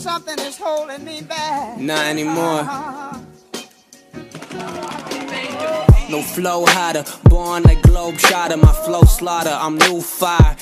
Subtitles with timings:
[0.00, 1.78] something is holding me back.
[1.78, 2.64] Not anymore.
[6.08, 10.56] No flow hotter, born like globe shotter, my flow slaughter, I'm new fire.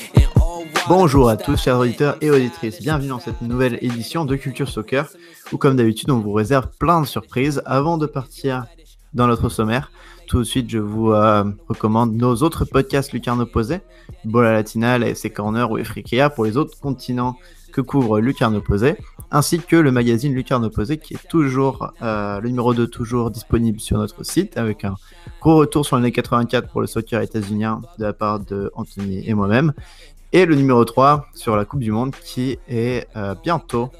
[0.88, 5.06] Bonjour à tous chers auditeurs et auditrices, bienvenue dans cette nouvelle édition de Culture Soccer
[5.52, 8.66] où comme d'habitude on vous réserve plein de surprises avant de partir
[9.12, 9.92] dans notre sommaire.
[10.26, 13.80] Tout de suite je vous euh, recommande nos autres podcasts Lucarne Opposé,
[14.24, 17.36] Bola Latina, la FC Corner ou Efrikea pour les autres continents
[17.80, 18.96] couvre Lucarne Opposé,
[19.30, 23.80] ainsi que le magazine Lucarne Opposé qui est toujours euh, le numéro 2 toujours disponible
[23.80, 24.94] sur notre site avec un
[25.40, 29.34] gros retour sur l'année 84 pour le soccer états-unien de la part de Anthony et
[29.34, 29.72] moi-même.
[30.32, 33.90] Et le numéro 3 sur la Coupe du Monde qui est euh, bientôt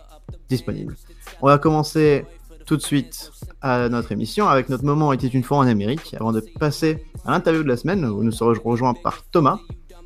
[0.48, 0.96] disponible.
[1.40, 2.24] On va commencer
[2.66, 6.14] tout de suite à notre émission avec notre moment était une fois en Amérique.
[6.20, 9.58] Avant de passer à l'interview de la semaine où nous serons rejoints par Thomas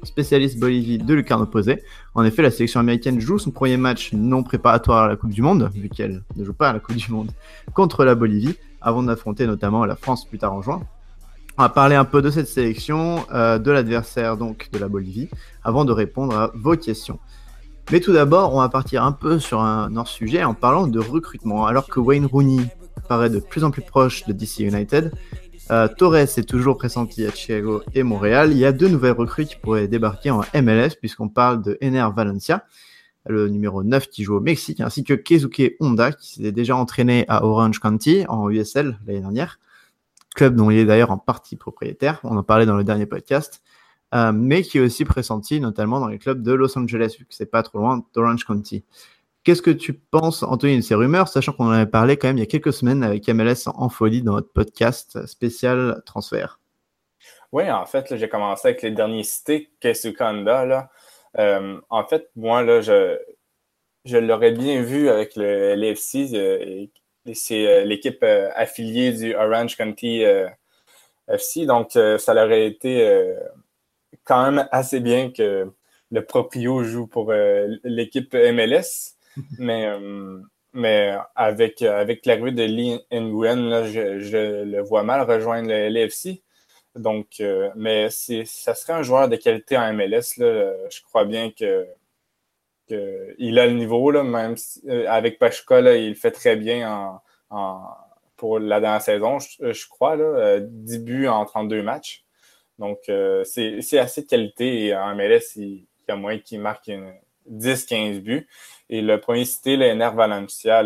[0.03, 1.83] spécialiste Bolivie de lucarne opposé.
[2.15, 5.43] En effet, la sélection américaine joue son premier match non préparatoire à la Coupe du
[5.43, 7.31] Monde, vu qu'elle ne joue pas à la Coupe du Monde,
[7.75, 10.83] contre la Bolivie, avant d'affronter notamment la France plus tard en juin.
[11.59, 15.29] On va parler un peu de cette sélection, euh, de l'adversaire donc de la Bolivie,
[15.63, 17.19] avant de répondre à vos questions.
[17.91, 21.67] Mais tout d'abord, on va partir un peu sur un hors-sujet en parlant de recrutement.
[21.67, 22.65] Alors que Wayne Rooney
[23.09, 25.13] paraît de plus en plus proche de DC United,
[25.71, 28.51] euh, Torres est toujours pressenti à Chicago et Montréal.
[28.53, 32.07] Il y a deux nouvelles recrues qui pourraient débarquer en MLS, puisqu'on parle de Ener
[32.15, 32.65] Valencia,
[33.27, 37.25] le numéro 9 qui joue au Mexique, ainsi que Keisuke Honda, qui s'est déjà entraîné
[37.29, 39.61] à Orange County en USL l'année dernière,
[40.35, 43.63] club dont il est d'ailleurs en partie propriétaire, on en parlait dans le dernier podcast,
[44.15, 47.35] euh, mais qui est aussi pressenti notamment dans les clubs de Los Angeles, vu que
[47.35, 48.85] c'est pas trop loin d'Orange County.
[49.45, 52.39] Qu'est-ce que tu penses, Anthony, de ces rumeurs, sachant qu'on en avait parlé quand même
[52.39, 56.61] il y a quelques semaines avec MLS en folie dans notre podcast spécial transfert?
[57.51, 60.91] Oui, en fait, j'ai commencé avec les derniers cités, Kesukanda.
[61.39, 63.19] Euh, en fait, moi, là, je,
[64.05, 66.35] je l'aurais bien vu avec le LFC.
[66.35, 66.87] Euh,
[67.35, 70.23] c'est euh, l'équipe affiliée du Orange County
[71.29, 71.67] FC.
[71.67, 73.35] Donc, ça aurait été
[74.25, 75.71] quand même assez bien que
[76.11, 77.33] le proprio joue pour
[77.85, 79.17] l'équipe MLS
[79.59, 80.41] mais, euh,
[80.73, 86.43] mais avec, avec l'arrivée de Lee Nguyen, je, je, le vois mal rejoindre le LFC.
[86.95, 90.37] Donc, euh, mais ça serait un joueur de qualité en MLS.
[90.39, 91.87] Là, je crois bien que,
[93.39, 94.55] il a le niveau, là, même
[94.87, 97.19] euh, avec Pachuca, il fait très bien
[97.49, 97.87] en,
[98.37, 102.25] pour la dernière saison, je, crois, là, 10 buts en 32 matchs.
[102.79, 102.99] Donc,
[103.45, 106.91] c'est assez de qualité en MLS, il, il y a moins qu'il marque
[107.51, 108.49] 10-15 buts.
[108.93, 110.83] Et le premier cité, Valencia,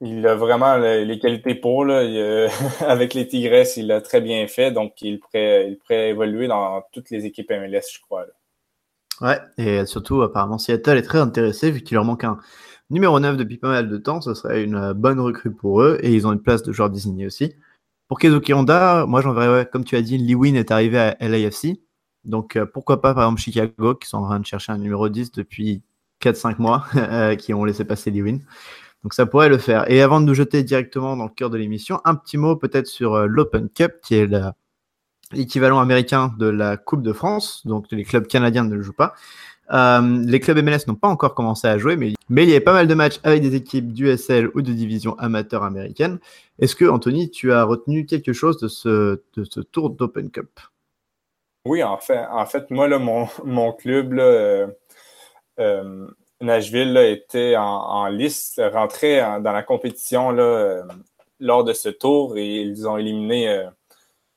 [0.00, 1.84] il a vraiment les qualités pour.
[2.80, 4.70] avec les Tigresses, il l'a très bien fait.
[4.70, 8.26] Donc, il pourrait, pourrait évoluer dans toutes les équipes MLS, je crois.
[9.20, 12.38] Ouais, et surtout, apparemment, Seattle est très intéressé vu qu'il leur manque un
[12.90, 14.20] numéro 9 depuis pas mal de temps.
[14.20, 17.26] Ce serait une bonne recrue pour eux et ils ont une place de joueur désigné
[17.26, 17.56] aussi.
[18.06, 21.16] Pour Kezuki Honda, moi j'en verrais, comme tu as dit, Lee Win est arrivé à
[21.20, 21.80] LAFC.
[22.22, 25.08] Donc euh, pourquoi pas, par exemple, Chicago, qui sont en train de chercher un numéro
[25.08, 25.82] 10 depuis
[26.24, 28.38] 4-5 mois euh, qui ont laissé passer Lewin.
[29.02, 29.90] Donc ça pourrait le faire.
[29.90, 32.86] Et avant de nous jeter directement dans le cœur de l'émission, un petit mot peut-être
[32.86, 34.28] sur euh, l'Open Cup, qui est
[35.32, 37.66] l'équivalent américain de la Coupe de France.
[37.66, 39.14] Donc les clubs canadiens ne le jouent pas.
[39.72, 42.60] Euh, les clubs MLS n'ont pas encore commencé à jouer, mais, mais il y avait
[42.60, 46.18] pas mal de matchs avec des équipes d'USL ou de division amateur américaine.
[46.58, 50.48] Est-ce que, Anthony, tu as retenu quelque chose de ce, de ce tour d'Open Cup?
[51.66, 54.66] Oui, en fait, en fait moi, là, mon, mon club, là,
[55.58, 56.06] euh,
[56.40, 60.82] Nashville était en, liste, rentrait dans la compétition euh,
[61.40, 63.64] lors de ce tour et ils ont éliminé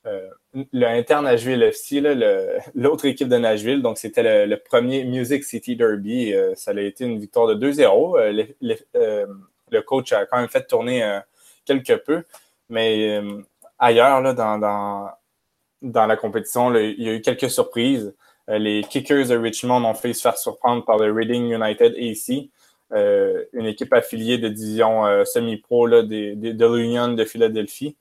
[0.06, 0.30] euh,
[0.72, 2.02] le Inter Nashville FC,
[2.76, 3.82] l'autre équipe de Nashville.
[3.82, 6.34] Donc, c'était le, premier Music City Derby.
[6.56, 8.56] ça a été une victoire de 2-0.
[9.70, 11.20] Le, coach a quand même fait tourner
[11.66, 12.24] quelque peu.
[12.70, 13.22] Mais
[13.78, 15.12] ailleurs, dans,
[15.82, 18.14] la compétition, il y a eu quelques surprises.
[18.50, 22.50] Euh, les Kickers de Richmond ont fait se faire surprendre par le Reading United AC,
[22.94, 26.04] euh, une équipe affiliée de division euh, semi-pro de,
[26.36, 27.96] de l'Union de Philadelphie.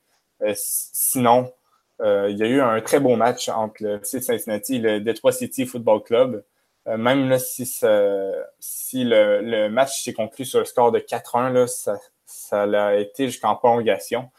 [0.54, 1.52] sinon,
[2.00, 5.64] il y a eu un très beau match entre le Cincinnati et le Detroit City
[5.64, 6.44] Football Club.
[6.86, 11.96] même là, si, si le, match s'est conclu sur le score de 4-1, ça,
[12.26, 14.30] ça a été jusqu'en prolongation.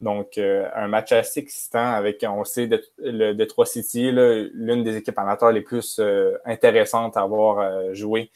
[0.00, 5.18] Donc, euh, un match assez excitant avec, on sait, le Detroit City, l'une des équipes
[5.18, 8.30] amateurs les plus euh, intéressantes à avoir euh, joué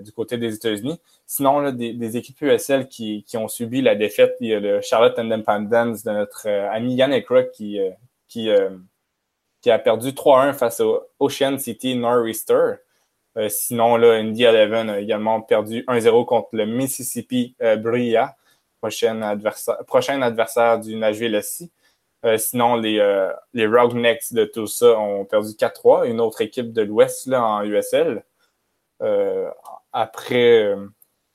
[0.00, 0.98] du côté des États-Unis.
[1.26, 6.04] Sinon, des, équipes USL qui, ont subi la défaite, il y a le Charlotte Independence
[6.04, 12.76] de notre ami Yannick Rock qui, a perdu 3-1 face au Ocean City Nor'easter.
[13.50, 18.38] sinon, là, Indy Eleven a également perdu 1-0 contre le Mississippi Bria,
[18.80, 21.70] prochain adversaire, prochain adversaire du Nashville aussi.
[22.36, 27.32] sinon, les, les Roughnecks de tout ça ont perdu 4-3, une autre équipe de l'Ouest
[27.32, 28.24] en USL.
[29.92, 30.74] après,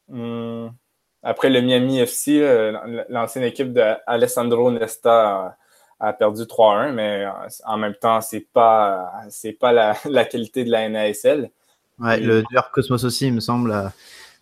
[0.08, 0.68] hmm,
[1.24, 2.74] après le Miami FC,
[3.10, 5.58] l'ancienne équipe d'Alessandro Nesta
[6.04, 7.26] a perdu 3-1, mais
[7.66, 11.50] en même temps, c'est pas c'est pas la, qualité de la NASL.
[12.00, 13.72] Ouais, le New Cosmos aussi, il me semble,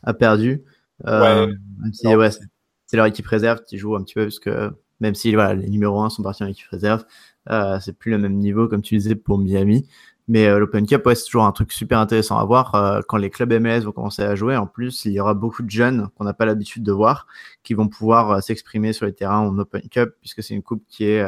[0.03, 0.63] a, perdu.
[1.07, 1.53] Euh, ouais.
[1.93, 2.49] c'est
[2.97, 6.09] leur équipe réserve qui joue un petit peu, parce que même si les numéros 1
[6.09, 7.05] sont partis en équipe réserve,
[7.49, 9.87] euh, c'est plus le même niveau, comme tu disais, pour Miami.
[10.31, 12.73] Mais euh, l'Open Cup, ouais, c'est toujours un truc super intéressant à voir.
[12.75, 15.61] Euh, quand les clubs MLS vont commencer à jouer, en plus, il y aura beaucoup
[15.61, 17.27] de jeunes qu'on n'a pas l'habitude de voir
[17.63, 20.85] qui vont pouvoir euh, s'exprimer sur les terrains en Open Cup, puisque c'est une coupe
[20.87, 21.21] qui est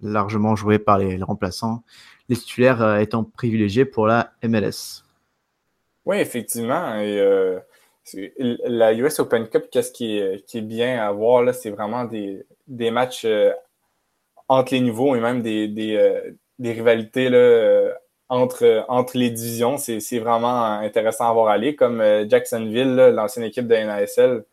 [0.00, 1.84] largement jouée par les, remplaçants,
[2.30, 5.04] les titulaires étant privilégiés pour la MLS.
[6.06, 7.02] Oui, effectivement.
[8.36, 12.90] La US Open Cup, qu'est-ce qui qui est, bien à voir, c'est vraiment des, des
[12.90, 13.26] matchs
[14.48, 17.94] entre les niveaux et même des, des, des rivalités là,
[18.28, 19.76] entre, entre les divisions.
[19.76, 24.44] C'est vraiment intéressant à voir aller, comme euh, Jacksonville, l'ancienne équipe de NASL,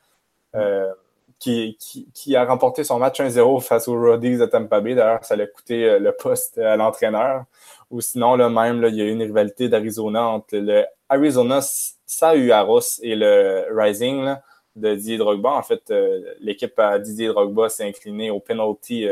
[0.55, 0.91] euh,
[1.39, 1.77] qui,
[2.13, 4.95] qui, a remporté son match 1-0 face aux Roddies de Tampa Bay.
[4.95, 7.45] D'ailleurs, ça l'a coûté euh, le poste à l'entraîneur.
[7.95, 11.59] Ou sinon, là, même, là, il y a eu une rivalité d'Arizona entre le Arizona
[11.61, 14.35] Sauaros et le Rising
[14.75, 15.51] de Didier Drogba.
[15.51, 15.93] En fait,
[16.39, 19.07] l'équipe à Didier Drogba s'est inclinée au penalty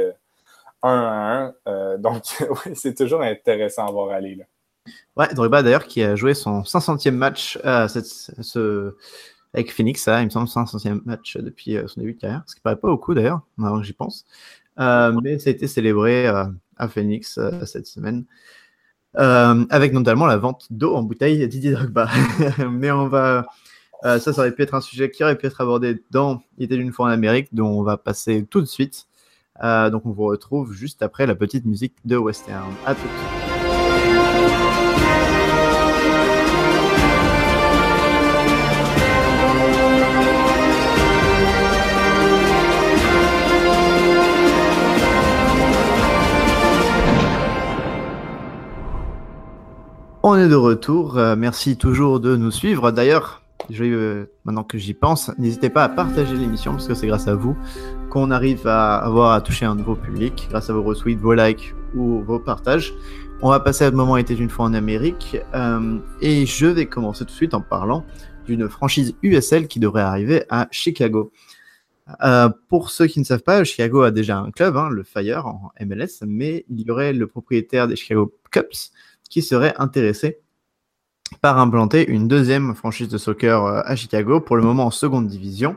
[0.82, 1.98] 1 1.
[2.00, 2.24] donc,
[2.66, 4.36] oui, c'est toujours intéressant à voir aller.
[4.36, 4.46] Là.
[5.16, 8.96] Ouais, Drogba d'ailleurs qui a joué son 500e match euh, ce,
[9.54, 12.56] avec Phoenix, ça, il me semble, 500e match depuis euh, son début de carrière, ce
[12.56, 14.26] qui paraît pas beaucoup d'ailleurs, maintenant que j'y pense.
[14.80, 18.26] Euh, mais ça a été célébré à Phoenix cette semaine.
[19.16, 22.10] Avec notamment la vente d'eau en bouteille Didier Drogba.
[22.70, 23.46] mais on va.
[24.04, 26.76] ça, ça aurait pu être un sujet qui aurait pu être abordé dans Il était
[26.76, 29.08] une fois en Amérique, dont on va passer tout de suite.
[29.62, 32.74] donc on vous retrouve juste après la petite musique de Western.
[32.86, 33.43] À tout.
[50.26, 51.18] On est de retour.
[51.18, 52.92] Euh, merci toujours de nous suivre.
[52.92, 53.42] D'ailleurs,
[53.82, 57.36] euh, maintenant que j'y pense, n'hésitez pas à partager l'émission parce que c'est grâce à
[57.36, 57.58] vous
[58.10, 61.76] qu'on arrive à avoir à toucher un nouveau public, grâce à vos retweets, vos likes
[61.94, 62.94] ou vos partages.
[63.42, 66.86] On va passer à ce moment était une fois en Amérique euh, et je vais
[66.86, 68.06] commencer tout de suite en parlant
[68.46, 71.34] d'une franchise USL qui devrait arriver à Chicago.
[72.70, 75.72] pour ceux qui ne savent pas, Chicago a déjà un club, hein, le Fire en
[75.82, 78.94] MLS, mais il y aurait le propriétaire des Chicago Cups,
[79.34, 80.38] qui serait intéressé
[81.42, 85.28] par implanter une deuxième franchise de soccer euh, à Chicago, pour le moment en seconde
[85.28, 85.76] division.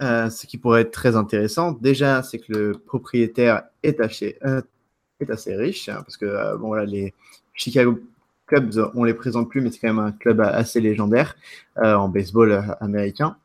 [0.00, 4.62] Euh, ce qui pourrait être très intéressant, déjà, c'est que le propriétaire est assez, euh,
[5.18, 7.14] est assez riche, hein, parce que bon, les
[7.52, 7.98] Chicago
[8.46, 11.34] Cubs, on les présente plus, mais c'est quand même un club assez légendaire
[11.74, 13.36] en baseball américain.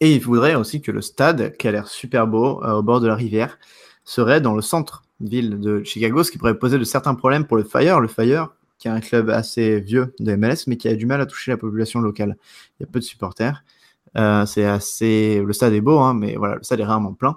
[0.00, 3.06] Et il voudrait aussi que le stade, qui a l'air super beau, au bord de
[3.06, 3.58] la rivière,
[4.04, 7.56] serait dans le centre ville de Chicago, ce qui pourrait poser de certains problèmes pour
[7.56, 8.00] le Fire.
[8.00, 11.20] Le Fire, qui est un club assez vieux de MLS, mais qui a du mal
[11.20, 12.36] à toucher la population locale.
[12.78, 13.64] Il y a peu de supporters.
[14.16, 15.42] Euh, c'est assez.
[15.44, 17.36] Le stade est beau, hein, mais voilà, le stade est rarement plein.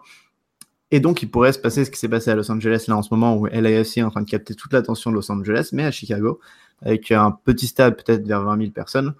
[0.91, 3.01] Et donc, il pourrait se passer ce qui s'est passé à Los Angeles là en
[3.01, 5.83] ce moment, où LAFC est en train de capter toute l'attention de Los Angeles, mais
[5.83, 6.39] à Chicago,
[6.81, 9.13] avec un petit stade peut-être vers 20 000 personnes.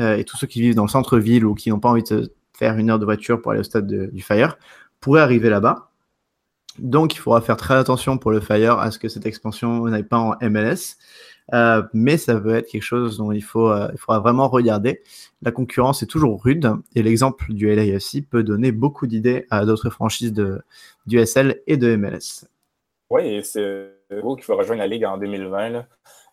[0.00, 2.32] Euh, et tous ceux qui vivent dans le centre-ville ou qui n'ont pas envie de
[2.54, 4.56] faire une heure de voiture pour aller au stade du Fire
[5.00, 5.91] pourraient arriver là-bas
[6.78, 10.04] donc, il faudra faire très attention pour le Fire à ce que cette expansion n'aille
[10.04, 10.96] pas en MLS.
[11.52, 15.02] Euh, mais ça veut être quelque chose dont il, faut, euh, il faudra vraiment regarder.
[15.42, 19.90] La concurrence est toujours rude et l'exemple du LAFC peut donner beaucoup d'idées à d'autres
[19.90, 20.62] franchises de,
[21.06, 22.46] du SL et de MLS.
[23.10, 23.90] Oui, c'est
[24.22, 25.84] vous qui faut rejoindre la Ligue en 2020.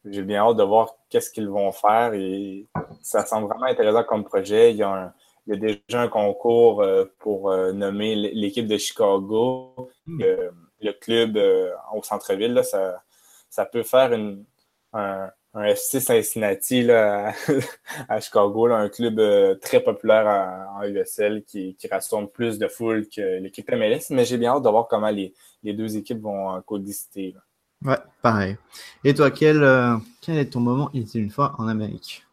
[0.06, 2.68] J'ai bien hâte de voir qu'est-ce qu'ils vont faire et
[3.02, 4.72] ça semble vraiment intéressant comme projet.
[4.72, 5.14] Il y a un,
[5.50, 9.90] il y a déjà un concours euh, pour euh, nommer l'équipe de Chicago.
[10.06, 10.22] Hmm.
[10.82, 13.04] le club euh, au centre-ville, ça,
[13.50, 14.12] ça peut faire
[14.94, 17.34] un, FC Cincinnati à,
[18.22, 20.28] Chicago, un club très populaire
[20.76, 24.12] en, USL qui, rassemble plus de foule que l'équipe MLS.
[24.12, 27.36] Mais j'ai bien hâte de voir comment les, deux équipes vont coexister.
[27.84, 28.58] Ouais, pareil.
[29.04, 29.68] Et toi, quel,
[30.22, 32.24] quel est ton moment il était une fois en Amérique?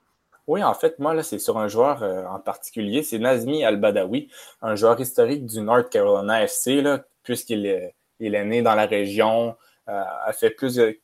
[0.47, 3.03] Oui, en fait, moi, là, c'est sur un joueur euh, en particulier.
[3.03, 4.31] C'est Nazmi Al-Badawi,
[4.63, 6.83] un joueur historique du North Carolina FC,
[7.25, 9.57] puisqu'il est, il né dans la région,
[9.89, 10.97] euh, a, fait plus de,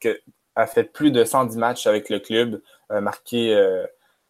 [0.55, 3.57] a fait plus de 110 matchs avec le club, marqué,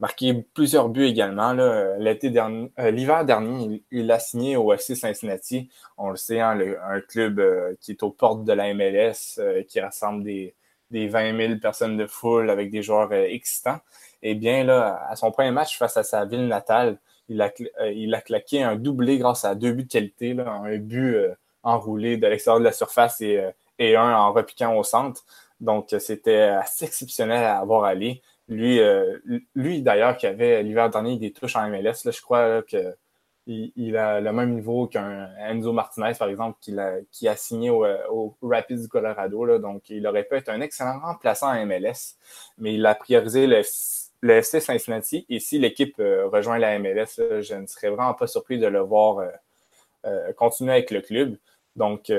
[0.00, 1.52] marqué plusieurs buts également.
[1.98, 2.32] L'été
[2.78, 5.68] l'hiver dernier, il, a signé au FC Cincinnati.
[5.98, 7.42] On le sait, hein, un club
[7.80, 10.54] qui est aux portes de la MLS, qui rassemble des,
[10.90, 13.80] des 20 000 personnes de foule avec des joueurs excitants.
[14.22, 16.98] Eh bien, là, à son premier match face à sa ville natale,
[17.28, 17.50] il a,
[17.92, 21.16] il a claqué un doublé grâce à deux buts de qualité, un but
[21.62, 23.40] enroulé de l'extérieur de la surface et,
[23.78, 25.24] et un en repiquant au centre.
[25.60, 28.22] Donc, c'était assez exceptionnel à avoir allé.
[28.48, 29.18] Lui, euh,
[29.54, 32.94] d'ailleurs, qui avait l'hiver dernier des touches en MLS, là, je crois qu'il
[33.46, 38.36] il, a le même niveau qu'un Enzo Martinez, par exemple, qui a, signé au, au
[38.42, 39.44] Rapids du Colorado.
[39.44, 42.16] Là, donc, il aurait pu être un excellent remplaçant en MLS,
[42.58, 43.62] mais il a priorisé le,
[44.22, 45.26] le FC Cincinnati.
[45.28, 48.80] Et si l'équipe euh, rejoint la MLS, je ne serais vraiment pas surpris de le
[48.80, 49.28] voir
[50.06, 51.36] euh, continuer avec le club.
[51.76, 52.10] Donc,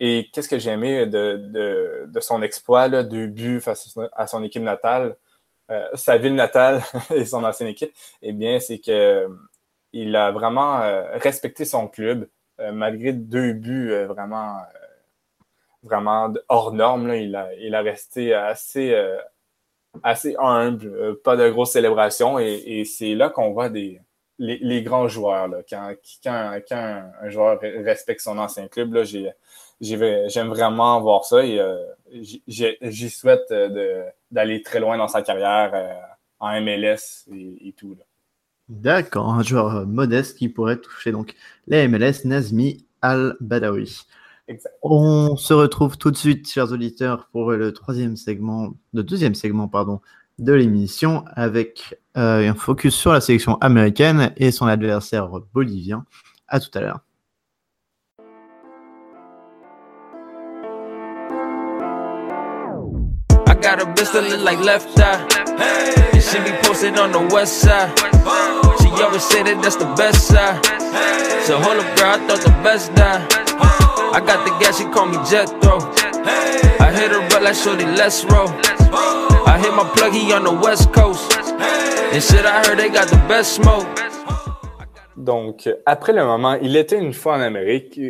[0.00, 4.62] et qu'est-ce que j'ai aimé de, son exploit, là, deux buts face à son équipe
[4.62, 5.16] natale,
[5.70, 6.82] euh, sa ville natale
[7.14, 9.26] et son ancienne équipe, eh bien, c'est que
[9.92, 12.28] il a vraiment euh, respecté son club,
[12.60, 14.58] euh, malgré deux buts vraiment,
[16.48, 17.14] hors normes.
[17.14, 18.94] il a resté assez,
[20.02, 25.48] assez humble, pas de grosses célébrations, et, c'est là qu'on voit les, grands joueurs.
[25.68, 25.94] Quand,
[26.70, 29.04] un joueur respecte son ancien club,
[29.80, 31.76] j'aime vraiment voir ça et euh,
[32.10, 35.92] j'y souhaite euh, d'aller très loin dans sa carrière euh,
[36.40, 37.96] en MLS et, tout.
[38.68, 41.34] D'accord, un joueur modeste qui pourrait toucher donc
[41.66, 44.06] les MLS, Nazmi Al-Badawi.
[44.82, 49.68] On se retrouve tout de suite, chers auditeurs, pour le troisième segment, le deuxième segment,
[49.68, 50.00] pardon,
[50.38, 56.04] de l'émission avec un focus sur la sélection américaine et son adversaire bolivien.
[56.48, 57.00] À tout à l'heure.
[63.64, 65.43] Got a bitch that look like left eye.
[65.58, 67.90] And she be posted on the west side.
[68.80, 70.64] She always say that that's the best side.
[71.46, 73.26] So hold up, girl, I thought the best die.
[74.14, 75.78] I got the gas, she call me Jethro.
[76.80, 78.48] I hit her but like shorty, let's roll.
[79.46, 81.32] I hit my plug, he on the west coast.
[81.32, 83.86] And shit, I heard they got the best smoke.
[85.16, 88.00] Donc, après le moment, il était une fois en Amérique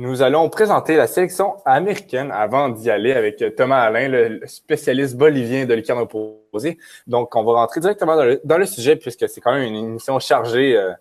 [0.00, 5.66] Nous allons présenter la sélection américaine avant d'y aller avec Thomas Alain, le spécialiste bolivien
[5.66, 6.78] de lucarne opposée.
[7.06, 10.74] Donc, on va rentrer directement dans le, sujet puisque c'est quand même une émission chargée
[10.74, 10.92] euh,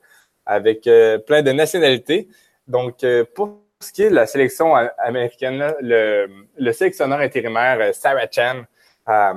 [0.46, 2.28] avec euh, plein de nationalités.
[2.68, 6.28] Donc, euh, pour ce qui est de la sélection américaine, le,
[6.58, 8.64] le, sélectionneur intérimaire Sarah Chan
[9.08, 9.34] a,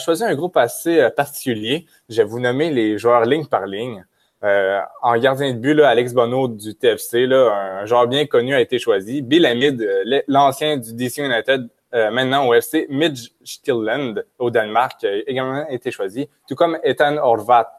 [0.00, 1.86] choisi un groupe assez particulier.
[2.08, 4.04] Je vais vous nommer les joueurs ligne par ligne.
[4.44, 8.60] Euh, en gardien de but, Alex Bono du TFC, là, un joueur bien connu a
[8.60, 9.20] été choisi.
[9.20, 15.16] Bill Hamid, euh, l'ancien du DC United, euh, maintenant au FC Midtjylland au Danemark, a
[15.26, 17.78] également été choisi, tout comme Ethan Horvat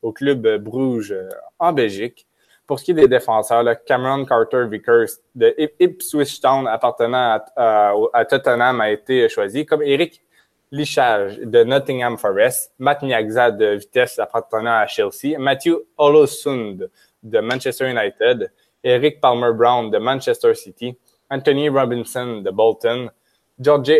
[0.00, 1.14] au club Bruges
[1.58, 2.26] en Belgique.
[2.66, 8.80] Pour ce qui est des défenseurs, Cameron Carter Vickers de Ipswich Town appartenant à Tottenham
[8.80, 10.22] a été choisi, comme Eric
[10.72, 16.90] Lichage de Nottingham Forest, Matt Niagza de Vitesse appartenant à Chelsea, Matthew Olosund
[17.22, 20.96] de Manchester United, Eric Palmer Brown de Manchester City,
[21.28, 23.10] Anthony Robinson de Bolton,
[23.58, 23.92] George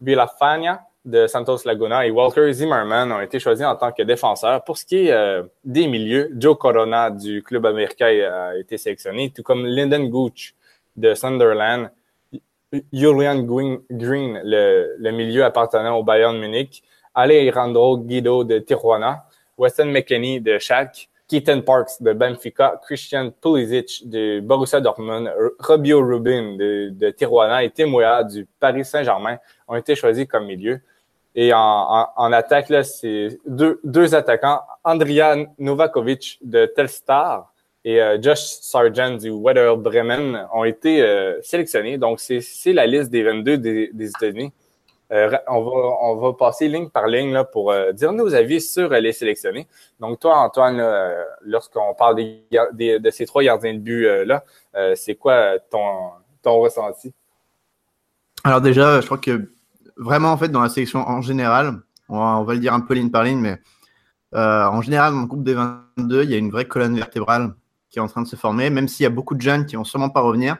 [0.00, 4.62] Villafania de Santos Laguna et Walker Zimmerman ont été choisis en tant que défenseurs.
[4.64, 9.30] Pour ce qui est euh, des milieux, Joe Corona du club américain a été sélectionné,
[9.30, 10.54] tout comme Lyndon Gooch
[10.96, 11.90] de Sunderland,
[12.92, 13.80] Julian Green,
[14.44, 16.82] le, milieu appartenant au Bayern Munich,
[17.14, 19.24] Alejandro Guido de Tijuana,
[19.56, 26.56] Weston McKenney de Schalke, Keaton Parks de Benfica, Christian Pulisic de Borussia Dortmund, Robio Rubin
[26.56, 27.64] de, Tijuana.
[27.64, 27.90] Et Tim
[28.24, 30.80] du Paris Saint-Germain ont été choisis comme milieu.
[31.34, 37.52] Et en, attaque, là, c'est deux, deux attaquants, Andrea Novakovic de Telstar
[37.88, 41.96] et euh, Josh Sargent du Weather Bremen ont été euh, sélectionnés.
[41.96, 44.52] Donc, c'est la liste des 22 des, des États-Unis.
[45.10, 45.70] Euh, on, va,
[46.02, 49.66] on va passer ligne par ligne là, pour dire nos avis sur les sélectionnés.
[50.00, 50.82] Donc, toi, Antoine,
[51.40, 54.44] lorsqu'on parle des, de ces trois gardiens de but-là,
[54.94, 56.10] c'est quoi ton,
[56.42, 57.14] ton ressenti?
[58.44, 59.50] Alors déjà, je crois que
[59.96, 61.72] vraiment, en fait, dans la sélection en général,
[62.10, 63.56] on va, on va le dire un peu ligne par ligne, mais
[64.34, 67.54] en général, dans le groupe des 22, il y a une vraie colonne vertébrale
[67.90, 69.76] qui est en train de se former, même s'il y a beaucoup de jeunes qui
[69.76, 70.56] vont sûrement pas revenir.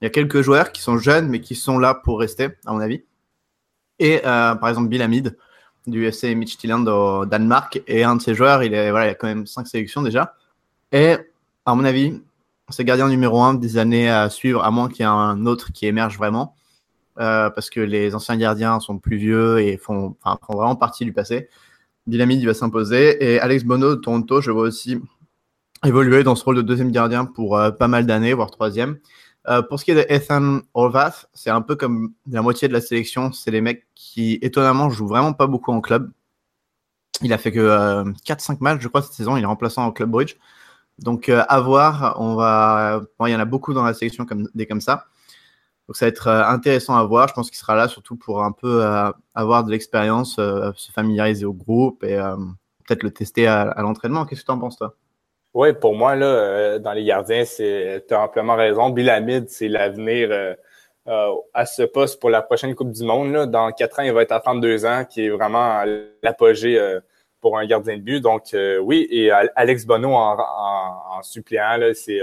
[0.00, 2.72] Il y a quelques joueurs qui sont jeunes, mais qui sont là pour rester, à
[2.72, 3.04] mon avis.
[3.98, 5.36] Et euh, par exemple, Bill Hamid
[5.86, 9.46] du FC Midtjylland au Danemark et un de ces joueurs, il, est, a quand même
[9.46, 10.34] cinq sélections déjà.
[10.92, 11.16] Et
[11.66, 12.20] à mon avis,
[12.68, 15.72] c'est gardien numéro un des années à suivre, à moins qu'il y ait un autre
[15.72, 16.54] qui émerge vraiment.
[17.18, 21.12] Euh, parce que les anciens gardiens sont plus vieux et font, font vraiment partie du
[21.12, 21.48] passé.
[22.06, 23.32] Bilamid, il va s'imposer.
[23.32, 24.98] Et Alex Bono de Toronto, je vois aussi
[25.84, 28.98] évoluer dans ce rôle de deuxième gardien pour pas mal d'années, voire troisième.
[29.68, 32.80] pour ce qui est de Ethan Horvath, c'est un peu comme la moitié de la
[32.80, 33.32] sélection.
[33.32, 36.10] C'est les mecs qui, étonnamment, jouent vraiment pas beaucoup en club.
[37.22, 39.36] Il a fait que 4-5 matchs, je crois, cette saison.
[39.36, 40.36] Il est remplaçant en club bridge.
[40.98, 42.16] Donc, à voir.
[42.18, 43.00] On va...
[43.26, 45.06] il y en a beaucoup dans la sélection comme, des comme ça.
[45.90, 47.26] Donc ça va être euh, intéressant à voir.
[47.26, 50.92] Je pense qu'il sera là surtout pour un peu euh, avoir de l'expérience, euh, se
[50.92, 52.16] familiariser au groupe et
[52.86, 54.24] peut-être le tester à, l'entraînement.
[54.24, 54.94] Qu'est-ce que tu en penses, toi?
[55.52, 58.90] Oui, pour moi, là, dans les gardiens, tu as amplement raison.
[58.90, 60.56] Bill c'est l'avenir
[61.06, 63.32] à ce poste pour la prochaine Coupe du Monde.
[63.32, 63.46] Là.
[63.46, 65.82] Dans quatre ans, il va être à 32 ans, qui est vraiment
[66.22, 66.98] l'apogée
[67.40, 68.20] pour un gardien de but.
[68.20, 72.20] Donc, oui, et Alex Bonneau en, en suppléant, c'est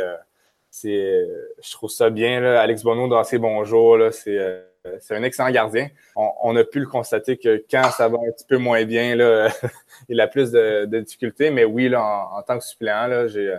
[0.82, 1.28] c'est,
[1.64, 2.40] je trouve ça bien.
[2.40, 2.62] Là.
[2.62, 4.62] Alex Bono dans ses bons jours, là, c'est, euh,
[5.00, 5.90] c'est un excellent gardien.
[6.16, 9.50] On, a pu le constater que quand ça va un petit peu moins bien, là,
[10.10, 11.52] il a plus de, difficultés.
[11.52, 13.58] Mais oui, là, en, tant que suppléant, là, j'ai,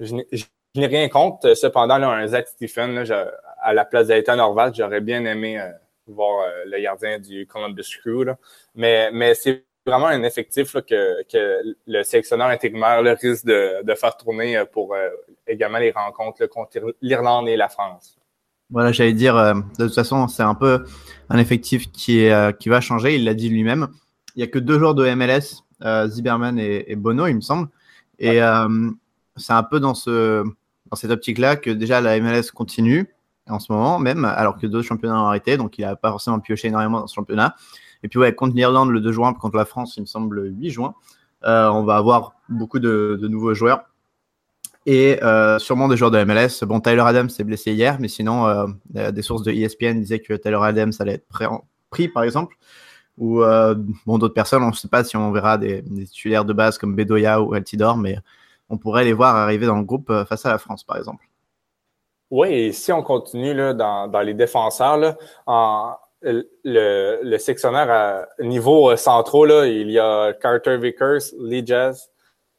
[0.00, 0.14] je,
[0.74, 1.54] n'ai rien contre.
[1.54, 3.30] Cependant, un Zach Stephen, là,
[3.60, 5.70] à la place d'Ethan Horvat, j'aurais bien aimé euh,
[6.06, 8.24] voir euh, le gardien du Columbus Crew.
[8.24, 8.38] Là.
[8.74, 14.16] Mais, mais c'est vraiment un effectif que, que, le sélectionneur intérimaire risque de, de, faire
[14.16, 15.08] tourner euh, pour euh,
[15.46, 18.18] également les rencontres contre l'Irlande et la France.
[18.70, 20.84] Voilà, j'allais dire, euh, de toute façon, c'est un peu
[21.28, 23.88] un effectif qui, est, qui va changer, il l'a dit lui-même.
[24.36, 25.62] Il n'y a que deux joueurs de MLS,
[26.08, 27.68] Ziberman et, Bono, il me semble.
[28.18, 28.40] Et
[29.36, 30.42] c'est un peu dans, ce,
[30.90, 33.06] dans cette optique-là que déjà la MLS continue
[33.48, 36.40] en ce moment même, alors que d'autres championnats ont arrêté, donc il n'a pas forcément
[36.40, 37.54] pioché énormément dans ce championnat.
[38.04, 40.48] Et puis, ouais, contre l'Irlande le 2 juin, contre la France, il me semble, le
[40.50, 40.94] 8 juin,
[41.44, 43.84] euh, on va avoir beaucoup de, nouveaux joueurs.
[44.84, 46.66] Et euh, sûrement des joueurs de MLS.
[46.66, 50.34] Bon, Tyler Adams s'est blessé hier, mais sinon, euh, des sources de ESPN disaient que
[50.34, 51.26] Tyler Adams allait être
[51.88, 52.56] pris, par exemple.
[53.16, 53.42] Ou
[54.04, 56.94] bon, d'autres personnes, on ne sait pas si on verra des, titulaires de base comme
[56.94, 58.18] Bedoya ou Altidor, mais
[58.68, 61.24] on pourrait les voir arriver dans le groupe face à la France, par exemple.
[62.30, 68.26] Oui, et si on continue là, dans, dans les défenseurs, là, en, le, le à
[68.40, 72.10] niveau euh, centraux, là, il y a Carter Vickers, Lee Jazz,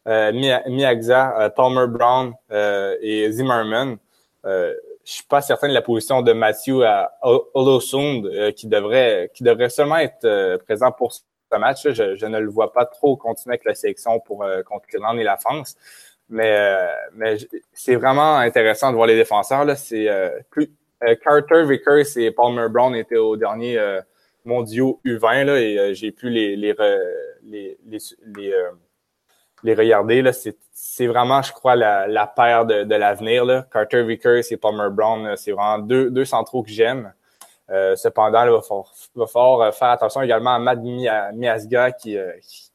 [0.08, 0.32] euh,
[0.67, 3.97] Miagza, euh, Palmer Brown euh, et Zimmerman.
[4.45, 4.73] Euh,
[5.04, 7.12] je suis pas certain de la position de Matthew à
[7.54, 11.21] Olosund qui devrait qui devrait seulement être présent pour ce
[11.60, 11.88] match.
[11.88, 15.23] Je, je, ne le vois pas trop continuer avec la sélection pour contre l'Irlande et
[15.23, 15.75] la France.
[16.28, 16.58] Mais,
[17.13, 17.38] mais
[17.71, 19.65] c'est vraiment intéressant de voir les défenseurs.
[19.78, 20.10] C'est
[20.49, 20.67] plus euh,
[21.24, 24.02] Carter, Vickers et Palmer Brown étaient au dernier euh,
[24.44, 26.76] mondiaux U20 là, et euh, j'ai pu les, les,
[27.44, 27.78] les,
[29.64, 30.22] les, regarder.
[30.22, 30.32] Là.
[30.34, 33.66] C'est, vraiment, je crois, la, la paire de, de l'avenir.
[33.72, 37.14] Carter Vickers et Palmer Brown, c'est vraiment deux, deux centraux que j'aime.
[37.96, 40.80] cependant, il va falloir, va falloir faire attention également à Matt
[41.34, 42.18] Miasga qui,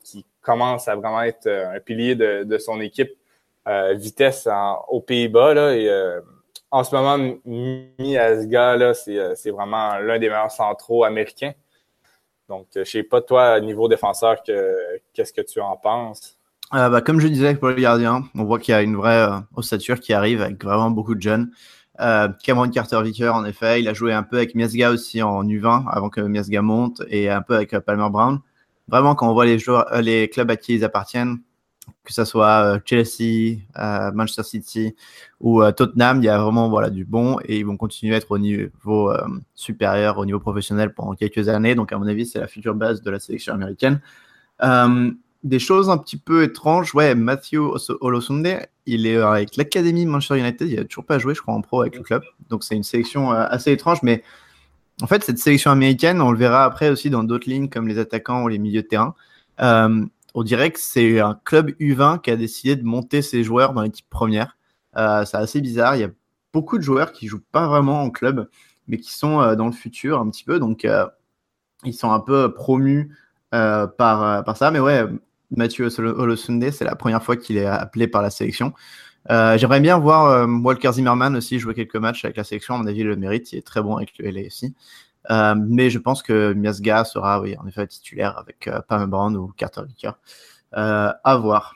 [0.04, 3.12] qui, commence à vraiment être un pilier de, de son équipe
[3.92, 4.48] vitesse
[4.88, 5.54] aux Pays-Bas.
[5.54, 6.20] Là,
[6.70, 11.52] en ce moment, là, euh, c'est, vraiment l'un des meilleurs centraux américains.
[12.48, 16.36] Donc, euh, je sais pas, toi, niveau défenseur, qu'est-ce que tu en penses?
[16.72, 19.26] Euh, bah, comme je disais pour le gardien, on voit qu'il y a une vraie
[19.56, 21.50] ossature qui arrive avec vraiment beaucoup de jeunes.
[21.98, 26.08] Cameron Carter-Vicker, en effet, il a joué un peu avec Miasga aussi en U20 avant
[26.08, 28.40] que Miasga monte et un peu avec Palmer Brown.
[28.88, 31.40] Vraiment, quand on voit les, joueurs, les clubs à qui ils appartiennent,
[32.04, 34.94] que ce soit euh, Chelsea, euh, Manchester City
[35.40, 38.18] ou euh, Tottenham, il y a vraiment voilà, du bon et ils vont continuer à
[38.18, 39.12] être au niveau
[39.54, 41.74] supérieur, au niveau professionnel pendant quelques années.
[41.74, 44.00] Donc, à mon avis, c'est la future base de la sélection américaine.
[45.42, 47.60] des choses un petit peu étranges, ouais, Matthew
[48.00, 48.48] Olosunde,
[48.86, 51.80] il est avec l'Académie Manchester United, il a toujours pas joué, je crois, en pro
[51.80, 52.22] avec le club.
[52.50, 54.22] Donc, c'est une sélection assez étrange, mais
[55.00, 57.98] en fait, cette sélection américaine, on le verra après aussi dans d'autres lignes comme les
[57.98, 59.14] attaquants ou les milieux de terrain
[60.34, 63.82] on dirait que c'est un club U20 qui a décidé de monter ses joueurs dans
[63.82, 64.56] l'équipe première.
[64.96, 65.96] Euh, c'est assez bizarre.
[65.96, 66.10] Il y a
[66.52, 68.48] beaucoup de joueurs qui jouent pas vraiment en club,
[68.86, 70.58] mais qui sont euh, dans le futur un petit peu.
[70.58, 71.06] Donc, euh,
[71.84, 73.16] ils sont un peu promus
[73.50, 74.70] par, par ça.
[74.70, 75.04] Mais ouais,
[75.50, 78.74] Mathieu Olosunde, c'est la première fois qu'il est appelé par la sélection.
[79.28, 82.74] J'aimerais bien voir Walker Zimmerman aussi jouer quelques matchs avec la sélection.
[82.74, 83.52] À mon avis, il le mérite.
[83.52, 84.74] Il est très bon avec le LA aussi.
[85.28, 89.52] Euh, mais je pense que Miasga sera, oui, en effet, titulaire avec euh, Pam ou
[89.56, 90.18] Carter Vicker.
[90.76, 91.74] Euh, à voir.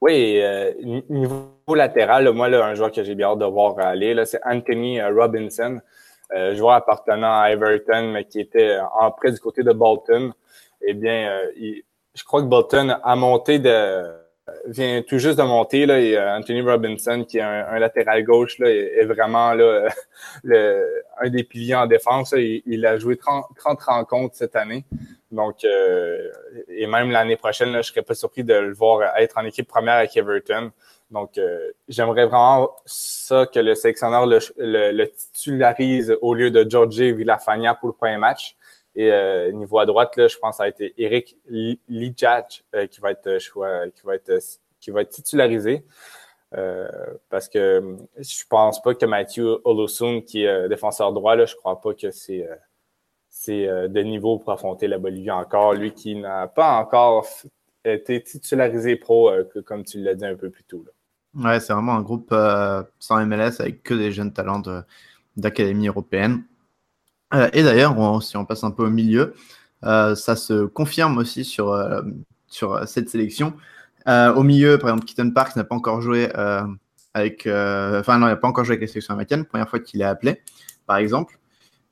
[0.00, 0.72] Oui, euh,
[1.08, 5.00] niveau latéral, moi, là, un joueur que j'ai bien hâte de voir aller, c'est Anthony
[5.02, 5.80] Robinson,
[6.52, 10.32] joueur appartenant à Everton, mais qui était en près du côté de Bolton.
[10.82, 14.04] Eh bien, je crois que Bolton a monté de,
[14.66, 15.86] vient tout juste de monter.
[15.86, 19.88] Là, et Anthony Robinson, qui est un, latéral gauche, là, est, vraiment là,
[20.44, 22.34] le, un des piliers en défense.
[22.36, 24.84] Il, a joué 30, 30, rencontres cette année.
[25.30, 29.44] Donc, et même l'année prochaine, là, je serais pas surpris de le voir être en
[29.44, 30.70] équipe première avec Everton.
[31.10, 37.74] Donc, euh, j'aimerais vraiment ça que le sélectionneur le, titularise au lieu de George Villafania
[37.74, 38.56] pour le premier match.
[38.96, 42.86] Et euh, niveau à droite, là, je pense que ça a été Eric Lijach euh,
[42.86, 44.32] qui va être choix, qui va être
[44.80, 45.84] qui va être titularisé.
[47.30, 51.80] parce que je pense pas que Matthew Olosun, qui est défenseur droit, là, je crois
[51.80, 52.48] pas que c'est
[53.48, 55.74] de niveau pour affronter la Bolivie encore.
[55.74, 57.26] Lui qui n'a pas encore
[57.84, 59.30] été titularisé pro,
[59.64, 60.82] comme tu l'as dit un peu plus tôt.
[60.86, 60.92] Là.
[61.36, 64.62] Ouais, c'est vraiment un groupe euh, sans MLS avec que des jeunes talents
[65.36, 66.44] d'académie européenne.
[67.36, 69.34] Euh, et d'ailleurs, si on passe un peu au milieu,
[69.84, 71.78] euh, ça se confirme aussi sur,
[72.46, 73.54] sur cette sélection.
[74.06, 76.30] au milieu, par exemple, Keaton Parks n'a pas encore joué
[77.14, 77.46] avec.
[77.46, 79.44] Enfin, non, il n'a pas encore joué avec les sélections américaines.
[79.44, 80.40] Première fois qu'il est appelé,
[80.86, 81.38] par exemple.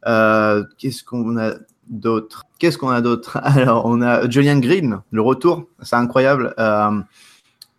[0.04, 1.54] Qu'est-ce qu'on a
[1.88, 2.44] d'autre?
[2.58, 3.38] Qu'est-ce qu'on a d'autre?
[3.42, 5.66] Alors, on a Julian Green, le retour.
[5.82, 6.54] C'est incroyable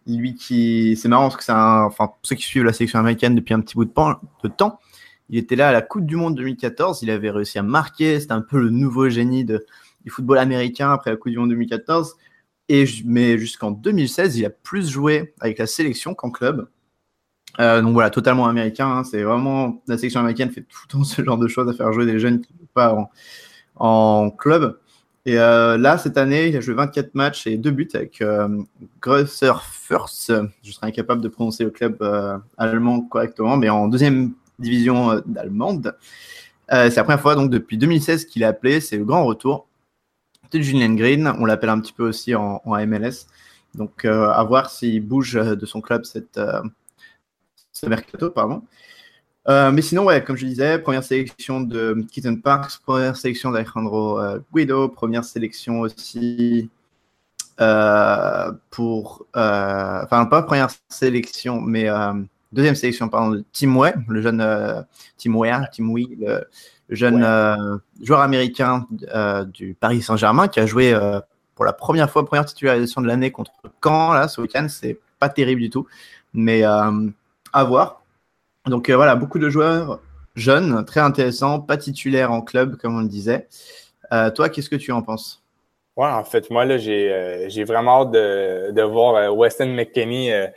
[0.07, 3.35] lui qui, c'est marrant parce que c'est un, enfin, ceux qui suivent la sélection américaine
[3.35, 4.79] depuis un petit bout de, temps,
[5.29, 8.33] il était là à la Coupe du Monde 2014, il avait réussi à marquer, c'était
[8.33, 9.59] un peu le nouveau génie du
[10.09, 12.15] football américain après la Coupe du Monde 2014.
[12.67, 16.67] Et, mais jusqu'en 2016, il a plus joué avec la sélection qu'en club.
[17.59, 18.87] Euh, donc voilà, totalement américain.
[18.87, 19.03] Hein.
[19.03, 21.93] c'est vraiment la sélection américaine fait tout le temps ce genre de choses à faire
[21.93, 23.09] jouer des jeunes qui ne pas
[23.75, 24.79] en, club.
[25.27, 28.61] Et euh, là, cette année, il a joué 24 matchs et deux buts avec euh,
[29.01, 30.31] Grösser First.
[30.61, 35.21] Je serais incapable de prononcer le club euh, allemand correctement, mais en deuxième division euh,
[35.37, 35.95] allemande.
[36.69, 38.81] c'est la première fois donc depuis 2016 qu'il est appelé.
[38.81, 39.67] C'est le grand retour
[40.51, 41.33] de Julian Green.
[41.39, 43.27] On l'appelle un petit peu aussi en, MLS.
[43.73, 46.39] Donc à voir s'il bouge de son club cette,
[47.73, 48.63] ce mercato, pardon.
[49.47, 54.19] Euh, mais sinon, ouais, comme je disais, première sélection de Keaton Parks, première sélection d'Alejandro
[54.19, 56.69] euh, Guido, première sélection aussi
[57.61, 59.27] euh, pour.
[59.35, 61.87] enfin, pas première sélection, mais
[62.51, 64.85] deuxième sélection, pardon, de Tim Way, le jeune
[65.17, 66.47] Tim Way, Tim Way, le,
[66.89, 68.87] jeune joueur américain
[69.53, 70.97] du Paris Saint-Germain qui a joué
[71.55, 73.51] pour la première fois, première titularisation de l'année contre
[73.83, 74.67] Caen, là, ce week-end.
[74.69, 75.87] C'est pas terrible du tout,
[76.33, 78.03] mais à voir.
[78.65, 79.99] Donc euh, voilà, beaucoup de joueurs
[80.35, 83.47] jeunes, très intéressants, pas titulaires en club, comme on le disait.
[84.11, 85.43] Euh, toi, qu'est-ce que tu en penses?
[85.95, 90.51] Ouais, en fait, moi, là, j'ai, euh, vraiment hâte de, voir Weston McKenney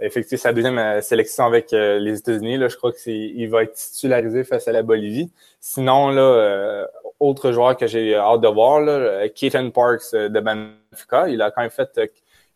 [0.00, 2.56] effectuer sa deuxième sélection avec les États-Unis.
[2.56, 5.30] Là, je crois qu'il va être titularisé face à la Bolivie.
[5.60, 6.86] Sinon, là,
[7.18, 11.62] autre joueur que j'ai hâte de voir, là, Keaton Parks de Benfica, il a quand
[11.62, 11.98] même fait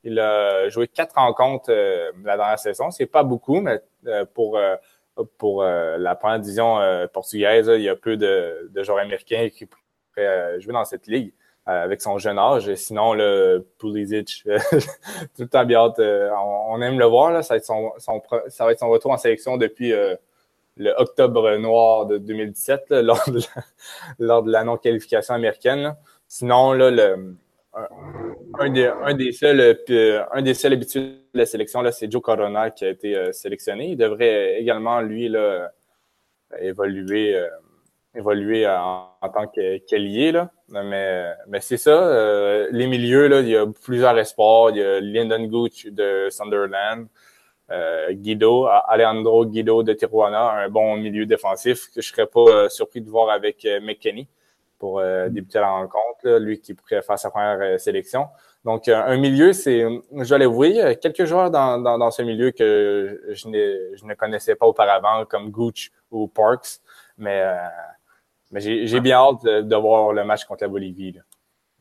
[0.04, 1.72] il a joué quatre rencontres
[2.22, 2.90] la dernière saison.
[2.90, 4.76] C'est pas beaucoup, mais euh, pour euh,
[5.38, 6.78] pour euh, la première division
[7.12, 11.32] portugaise, il y a peu de, de joueurs américains qui pourraient jouer dans cette ligue
[11.66, 12.72] avec son jeune âge.
[12.74, 14.44] Sinon, le Pulisic,
[15.36, 15.98] tout le temps bien hâte.
[15.98, 17.32] On, aime le voir.
[17.32, 17.42] Là.
[17.42, 17.64] Ça, va être
[18.78, 19.92] son, retour en sélection depuis
[20.76, 23.62] le octobre noir de 2017, lors de la,
[24.18, 25.94] lors de non-qualification américaine.
[26.28, 27.36] Sinon, là, le,
[28.58, 31.00] un, des, un, des seuls, euh, un des seuls habitués
[31.34, 33.90] de la sélection, c'est Joe Corona qui a été euh, sélectionné.
[33.90, 35.70] Il devrait également, lui, là,
[36.60, 37.48] évoluer, euh,
[38.14, 40.32] évoluer en, tant qu'ailier.
[40.32, 40.50] Là.
[40.68, 42.66] Mais, mais c'est ça.
[42.70, 44.70] les milieux, là, il y a plusieurs espoirs.
[44.70, 47.06] Il y a Lyndon Gooch de Sunderland.
[48.10, 53.08] Guido, Alejandro Guido de Tijuana, un bon milieu défensif que je serais pas surpris de
[53.08, 54.28] voir avec McKenny
[54.84, 58.26] pour euh, débuter la rencontre, lui qui pourrait faire sa première euh, sélection.
[58.66, 63.18] Donc, euh, un milieu, c'est, je dois l'avouer, quelques joueurs dans, dans, ce milieu que
[63.30, 63.34] je,
[63.94, 66.80] je, ne connaissais pas auparavant, comme Gooch ou Parks,
[67.16, 67.42] mais,
[68.54, 71.12] mais j'ai bien hâte de, voir le match contre la Bolivie.
[71.12, 71.20] Là.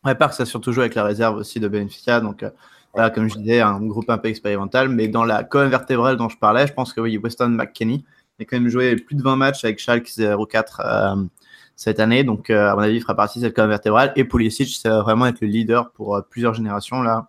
[0.03, 2.43] Ouais, Parks a surtout joué avec la réserve aussi de Benfica, donc
[2.93, 6.27] voilà, comme je disais, un groupe un peu expérimental, mais dans la colonne vertébrale dont
[6.27, 8.03] je parlais, je pense que oui, Weston McKenney
[8.39, 10.09] a quand même joué plus de 20 matchs avec Schalke
[10.49, 10.81] 04
[11.75, 12.23] cette année.
[12.23, 14.13] Donc, euh, à mon avis, il fera partie de cette colonne vertébrale.
[14.15, 17.01] Et Pulisic, ça va vraiment être le leader pour euh, plusieurs générations.
[17.01, 17.27] Là,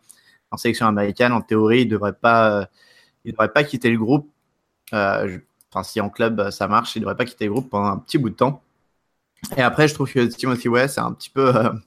[0.51, 2.65] en sélection américaine, en théorie, il ne devrait, pas, euh,
[3.25, 4.31] il devrait pas quitter le groupe.
[4.93, 7.99] enfin, si en club ça marche, il ne devrait pas quitter le groupe pendant un
[7.99, 8.63] petit bout de temps.
[9.57, 11.81] Et après, je trouve que Timothy West, c'est un petit peu, un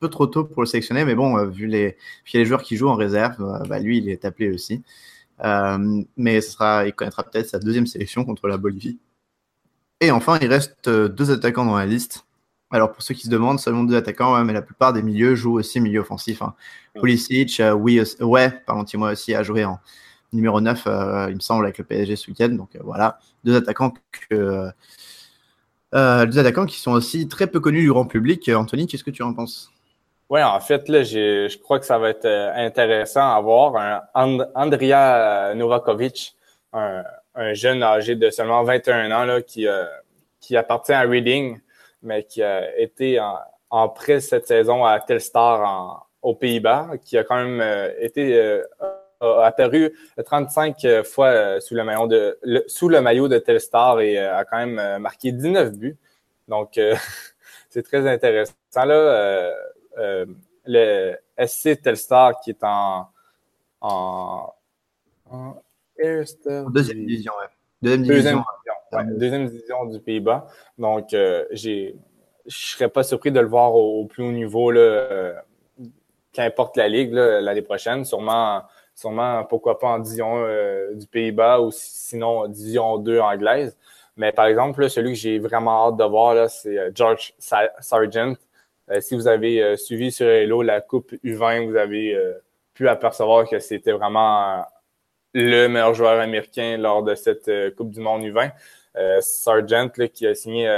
[0.00, 1.04] peu trop tôt pour le sélectionner.
[1.04, 1.96] Mais bon, vu les,
[2.34, 3.36] les joueurs qui jouent en réserve,
[3.68, 4.82] bah, lui, il est appelé aussi.
[6.16, 8.98] mais ce sera, il connaîtra peut-être sa deuxième sélection contre la Bolivie.
[10.00, 12.26] Et enfin, il reste euh, deux attaquants dans la liste.
[12.70, 15.58] Alors, pour ceux qui se demandent, seulement deux attaquants, mais la plupart des milieux jouent
[15.58, 16.40] aussi milieu offensif.
[16.40, 16.54] Hein.
[16.94, 19.78] Pulisic, oui, ouais, pardon, moi aussi a joué en
[20.32, 20.82] numéro 9,
[21.28, 22.50] il me semble, avec le PSG ce week-end.
[22.50, 24.70] Donc voilà, deux attaquants que
[25.94, 28.48] euh, des attaquants qui sont aussi très peu connus du grand public.
[28.48, 29.70] Anthony, qu'est-ce que tu en penses?
[30.28, 34.02] Oui, en fait, là, je crois que ça va être euh, intéressant à voir.
[34.14, 36.36] Un Andrea Novakovic,
[36.72, 37.02] un,
[37.52, 39.84] jeune âgé de seulement 21 ans là, qui, euh,
[40.40, 41.58] qui appartient à Reading,
[42.02, 43.38] mais qui a été en,
[43.70, 48.62] en prêt cette saison à Telstar en, aux Pays-Bas, qui a quand même été
[49.20, 49.92] a apparu
[50.24, 54.36] 35 euh, fois euh, sous le maillot de, sous le maillot de Telstar et euh,
[54.36, 55.96] a quand même marqué 19 buts.
[56.48, 56.80] Donc,
[57.68, 58.54] c'est très intéressant.
[58.76, 59.52] Là,
[60.66, 63.08] le SC Telstar qui est en,
[63.80, 64.52] en,
[65.98, 67.48] deuxième division, ouais.
[67.82, 68.44] Deuxième division.
[68.92, 70.48] Deuxième division, du Pays-Bas.
[70.76, 71.10] Donc,
[71.52, 71.94] j'ai,
[72.46, 75.44] je serais pas surpris de le voir au, plus haut niveau, là,
[76.32, 78.04] qu'importe la ligue l'année prochaine.
[78.04, 78.64] Sûrement
[79.00, 83.74] Sûrement, pourquoi pas en division euh, du Pays-Bas ou sinon division 2 anglaise.
[84.18, 88.34] Mais par exemple, celui que j'ai vraiment hâte de voir, c'est euh, George Sargent.
[88.90, 92.14] Euh, si vous avez suivi sur Hello la Coupe U20, vous avez
[92.74, 94.66] pu apercevoir que c'était vraiment
[95.32, 98.50] le meilleur joueur américain lors de cette Coupe du Monde U20.
[99.20, 100.68] Sargent qui a signé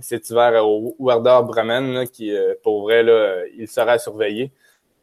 [0.00, 4.52] cet hiver au Werder Bremen, qui pour vrai, là, il sera surveillé.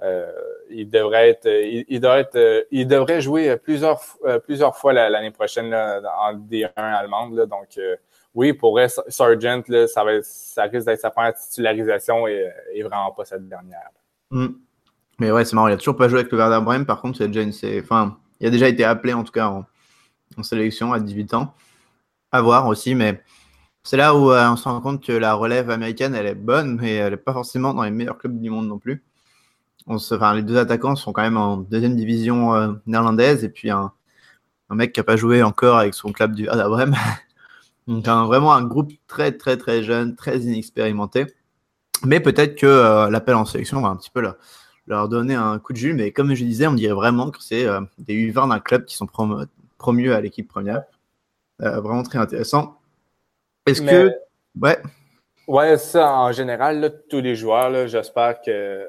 [0.04, 0.32] Euh,
[0.70, 5.32] il devrait être, il, devrait être, euh, il devrait jouer plusieurs, euh, plusieurs fois l'année
[5.32, 7.48] prochaine en D1 allemande.
[7.50, 7.80] donc,
[8.36, 12.52] oui, pour Sargent, là, ça, risque d'être sa première titularisation et,
[12.84, 13.90] vraiment pas cette dernière.
[14.30, 14.48] Mm.
[15.20, 15.68] Mais ouais, c'est marrant.
[15.68, 16.86] Il a toujours pas joué avec le Werder Bremen.
[16.86, 17.18] Par contre,
[17.52, 19.48] c'est enfin, il a déjà été appelé en tout cas
[20.38, 21.56] en sélection à 18 ans.
[22.32, 23.20] À voir aussi, mais
[23.84, 26.96] c'est là où on se rend compte que la relève américaine, elle est bonne, mais
[26.96, 29.07] elle n'est pas forcément dans les meilleurs clubs du monde non plus
[29.88, 33.92] enfin, les deux attaquants sont quand même en deuxième division euh, néerlandaise et puis un,
[34.70, 36.96] mec qui n'a pas joué encore avec son club du Bremen.
[37.88, 41.26] Donc vraiment un groupe très très très jeune, très inexpérimenté.
[42.06, 44.22] Mais peut-être que euh, l'appel en sélection va un petit peu
[44.88, 45.94] leur, donner un coup de jus.
[45.94, 48.96] Mais comme je disais, on dirait vraiment que c'est euh, des U20 d'un club qui
[48.98, 49.08] sont
[49.78, 50.84] promus à l'équipe première.
[51.60, 52.78] vraiment très intéressant.
[53.66, 54.12] Est-ce que...
[54.62, 54.80] Ouais.
[55.48, 58.86] Ouais, ça, en général, tous les joueurs, j'espère que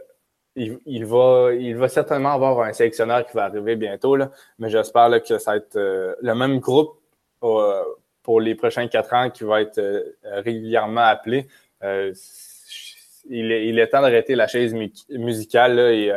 [0.87, 5.11] il, va, il va certainement avoir un sélectionneur qui va arriver bientôt, là, mais j'espère
[5.23, 6.99] que ça va être euh, le même groupe
[7.42, 7.83] euh,
[8.23, 11.47] pour les prochains quatre ans qui va être euh, régulièrement appelé.
[11.83, 14.75] il, est, il, est, temps d'arrêter la chaise
[15.11, 16.12] musicale et,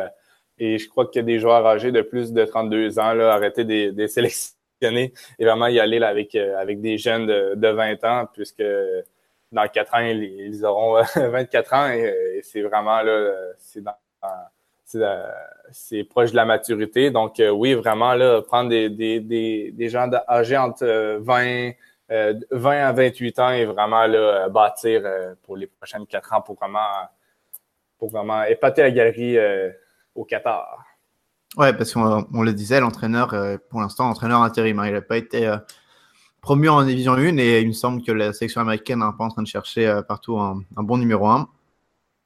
[0.57, 3.91] et, je crois a des joueurs âgés de plus de 32 ans, là, arrêter des,
[3.91, 8.27] des sélectionner et vraiment y aller là, avec, avec des jeunes de, de 20 ans,
[8.33, 8.63] puisque
[9.51, 13.95] dans quatre ans, ils, auront 24 ans et, c'est vraiment là, c'est dans
[15.71, 17.11] c'est proche de la maturité.
[17.11, 21.71] Donc, euh, oui, vraiment, là, prendre des, des, des, des gens âgés entre 20,
[22.11, 25.03] euh, 20 à 28 ans et vraiment là, bâtir
[25.43, 26.87] pour les prochaines quatre ans pour vraiment,
[27.97, 29.37] pour vraiment épater la galerie
[30.15, 30.85] au Qatar.
[31.57, 33.33] Ouais, parce qu'on on le disait, l'entraîneur,
[33.69, 35.53] pour l'instant, entraîneur intérim, hein, il n'a pas été
[36.41, 39.29] promu en division 1 et il me semble que la sélection américaine n'est pas en
[39.29, 41.47] train de chercher partout un, un, bon numéro 1.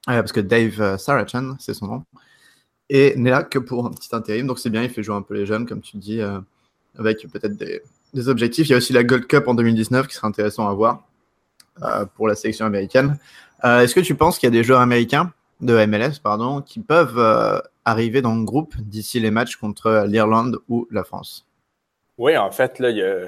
[0.10, 2.04] Euh, parce que Dave euh, Sarachan, c'est son nom,
[2.90, 4.46] et n'est là que pour un petit intérim.
[4.48, 6.40] Donc c'est bien, il fait jouer un peu les jeunes, comme tu dis, euh,
[6.98, 7.82] avec peut-être des,
[8.28, 8.68] objectifs.
[8.68, 11.04] Il y a aussi la Gold Cup en 2019 qui serait intéressant à voir
[12.16, 13.18] pour la sélection américaine.
[13.62, 17.62] Est-ce que tu penses qu'il y a des joueurs américains de MLS pardon, qui peuvent
[17.84, 21.46] arriver dans le groupe d'ici les matchs contre l'Irlande ou la France?
[22.18, 23.28] Oui, en fait, là, il y a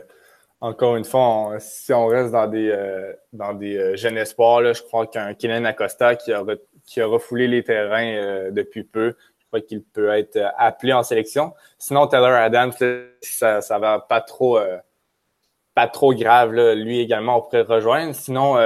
[0.59, 4.73] encore une fois, si on reste dans des, euh, dans des euh, jeunes espoirs, là,
[4.73, 6.43] je crois qu'un Kylian Acosta qui a,
[6.83, 11.53] qui refoulé les terrains euh, depuis peu, je crois qu'il peut être appelé en sélection.
[11.77, 12.73] Sinon, Taylor Adams,
[13.21, 14.59] ça, ça va pas trop,
[15.73, 16.51] pas trop grave.
[16.51, 18.13] Lui également, on pourrait rejoindre.
[18.13, 18.57] Sinon,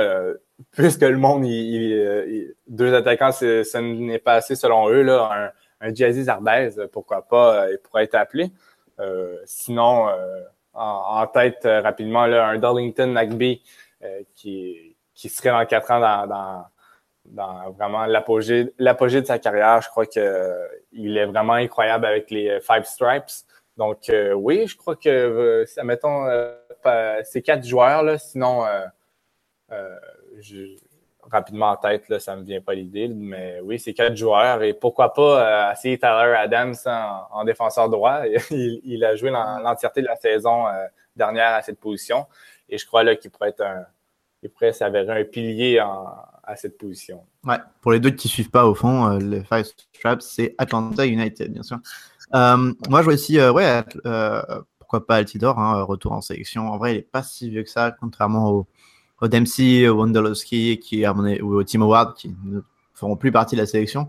[0.71, 5.03] puisque le monde, il, deux attaquants, ce n'est pas assez selon eux.
[5.03, 8.51] Là, un, un Jazzy Zarbez, pourquoi pas, il pourrait être appelé.
[9.45, 10.07] sinon,
[10.73, 13.61] en, tête euh, rapidement là, un Darlington McBee
[14.03, 16.65] euh, qui, qui serait dans quatre ans dans, dans,
[17.25, 18.65] dans vraiment l'apogée
[19.21, 19.81] de sa carrière.
[19.81, 23.31] Je crois que euh, est vraiment incroyable avec les Five Stripes.
[23.77, 26.27] Donc oui, je crois que mettons
[27.23, 28.65] ces quatre joueurs là, sinon
[30.39, 30.75] je,
[31.31, 34.73] rapidement en tête, là, ça me vient pas l'idée, mais oui, c'est quatre joueurs et
[34.73, 38.21] pourquoi pas euh, essayer Tyler Adams en, défenseur droit.
[38.51, 42.27] il, a joué l'entièreté de la saison euh, dernière à cette position
[42.67, 43.85] et je crois qu'il pourrait être un,
[44.43, 46.05] il pourrait s'avérer un pilier en,
[46.43, 47.23] à cette position.
[47.45, 50.53] Ouais, pour les deux qui ne suivent pas au fond, euh, les Fire Straps, c'est
[50.57, 51.79] Atlanta United, bien sûr.
[52.33, 53.83] Euh, moi, je vois aussi, ouais,
[54.79, 56.69] pourquoi pas Altidor, hein, retour en sélection.
[56.69, 58.67] En vrai, il n'est pas si vieux que ça, contrairement au
[59.27, 62.61] Dempsey, Wondolowski qui, ou au Team Award, qui ne
[62.93, 64.07] feront plus partie de la sélection.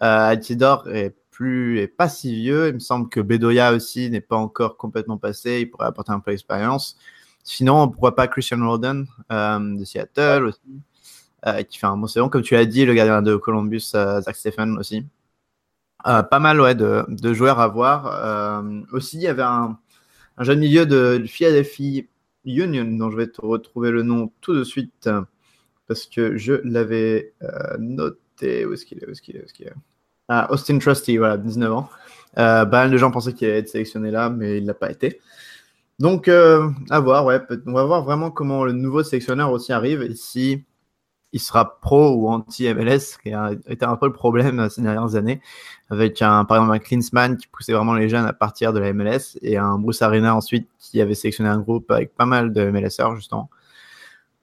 [0.00, 2.66] Altidor est plus est pas si vieux.
[2.66, 5.60] Il me semble que Bedoya aussi n'est pas encore complètement passé.
[5.60, 6.96] Il pourrait apporter un peu d'expérience.
[7.44, 10.82] Sinon, pourquoi pas Christian Roden euh, de Seattle aussi,
[11.46, 12.28] euh, qui fait un bon saison.
[12.28, 15.06] Comme tu l'as dit, le gardien de Columbus, euh, Zach Stephen aussi.
[16.02, 18.64] pas mal ouais, de, de, joueurs à voir.
[18.92, 19.78] aussi, il y avait un,
[20.38, 22.08] un jeune milieu de, Philadelphie
[22.48, 25.08] Union, dont je vais te retrouver le nom tout de suite,
[25.86, 27.34] parce que je l'avais
[27.78, 28.64] noté.
[28.66, 29.72] Où est-ce qu'il est Où est-ce qu'il est, est, est?
[30.28, 31.88] Ah, Austin Trusty, voilà, 19 ans.
[32.36, 35.20] Euh, mal de gens pensaient qu'il allait être sélectionné là, mais il l'a pas été.
[35.98, 37.40] Donc, euh, à voir, ouais.
[37.66, 40.64] On va voir vraiment comment le nouveau sélectionneur aussi arrive et si
[41.32, 45.40] il sera pro ou anti-MLS, qui a été un peu le problème ces dernières années,
[45.90, 48.92] avec un, par exemple un Klinsmann qui poussait vraiment les jeunes à partir de la
[48.92, 52.70] MLS et un Bruce Arena ensuite qui avait sélectionné un groupe avec pas mal de
[52.70, 53.50] MLSers justement.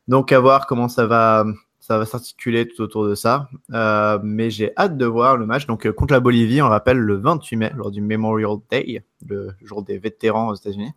[0.07, 1.45] Donc à voir comment ça va,
[1.79, 3.49] ça va s'articuler tout autour de ça.
[3.73, 5.65] Euh, mais j'ai hâte de voir le match.
[5.65, 9.83] Donc contre la Bolivie, on rappelle le 28 mai, lors du Memorial Day, le jour
[9.83, 10.91] des vétérans aux États-Unis.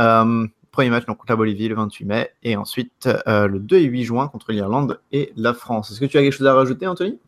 [0.00, 0.46] Euh,
[0.78, 3.82] premier match donc, contre la Bolivie le 28 mai et ensuite euh, le 2 et
[3.82, 5.90] 8 juin contre l'Irlande et la France.
[5.90, 7.18] Est-ce que tu as quelque chose à rajouter, Anthony?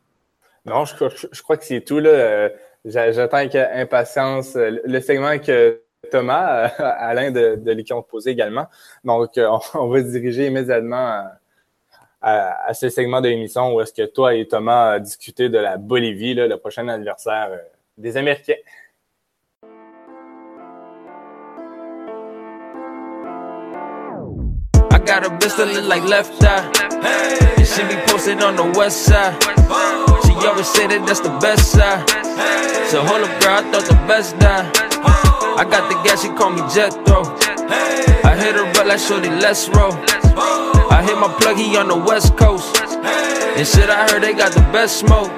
[0.66, 1.98] Non, je, crois que c'est tout.
[1.98, 2.50] Là.
[2.84, 5.80] J'attends avec impatience le segment que
[6.12, 8.68] Thomas, Alain de, de l'équipe posé également.
[9.02, 9.32] Donc,
[9.74, 11.24] on, va se diriger immédiatement
[12.22, 16.34] à, ce segment de l'émission où est-ce que toi et Thomas discuté de la Bolivie,
[16.34, 17.50] le prochain adversaire
[17.98, 18.54] des Américains.
[25.10, 26.62] Got a bitch that look like left eye.
[27.58, 29.34] And she be posted on the west side.
[30.22, 32.06] She always say that that's the best side.
[32.86, 34.70] So hold up, girl, I thought the best die.
[35.58, 37.26] I got the gas, she call me Jethro.
[38.22, 39.90] I hit her but like shorty, let's roll.
[40.94, 42.70] I hit my plug, he on the west coast.
[42.78, 45.32] And shit, I heard they got the best smoke.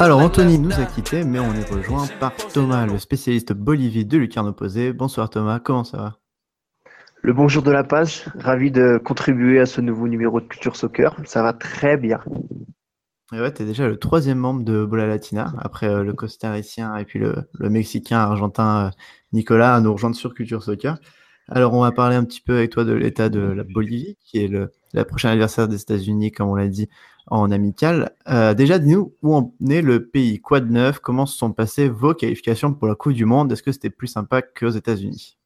[0.00, 4.16] Alors Anthony nous a quittés, mais on est rejoint par Thomas, le spécialiste Bolivie de
[4.16, 4.94] Lucarne Opposé.
[4.94, 6.27] Bonsoir Thomas, comment ça va?
[7.22, 11.16] Le bonjour de la page, ravi de contribuer à ce nouveau numéro de Culture Soccer.
[11.24, 12.20] Ça va très bien.
[13.32, 16.96] Et ouais, tu es déjà le troisième membre de Bola Latina, après euh, le costaricien
[16.96, 18.90] et puis le, Mexicain argentin euh,
[19.32, 20.96] Nicolas à nous rejoindre sur Culture Soccer.
[21.48, 24.44] Alors, on va parler un petit peu avec toi de l'état de la Bolivie, qui
[24.44, 26.88] est le la prochaine adversaire des États-Unis, comme on l'a dit,
[27.26, 28.14] en amical.
[28.28, 31.88] Euh, déjà, dis-nous où en est le pays, quoi de neuf, comment se sont passées
[31.88, 33.52] vos qualifications pour la Coupe du Monde?
[33.52, 35.36] Est-ce que c'était plus sympa qu'aux États-Unis?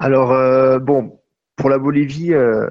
[0.00, 1.20] Alors, euh, bon,
[1.56, 2.66] pour la Bolivie, euh,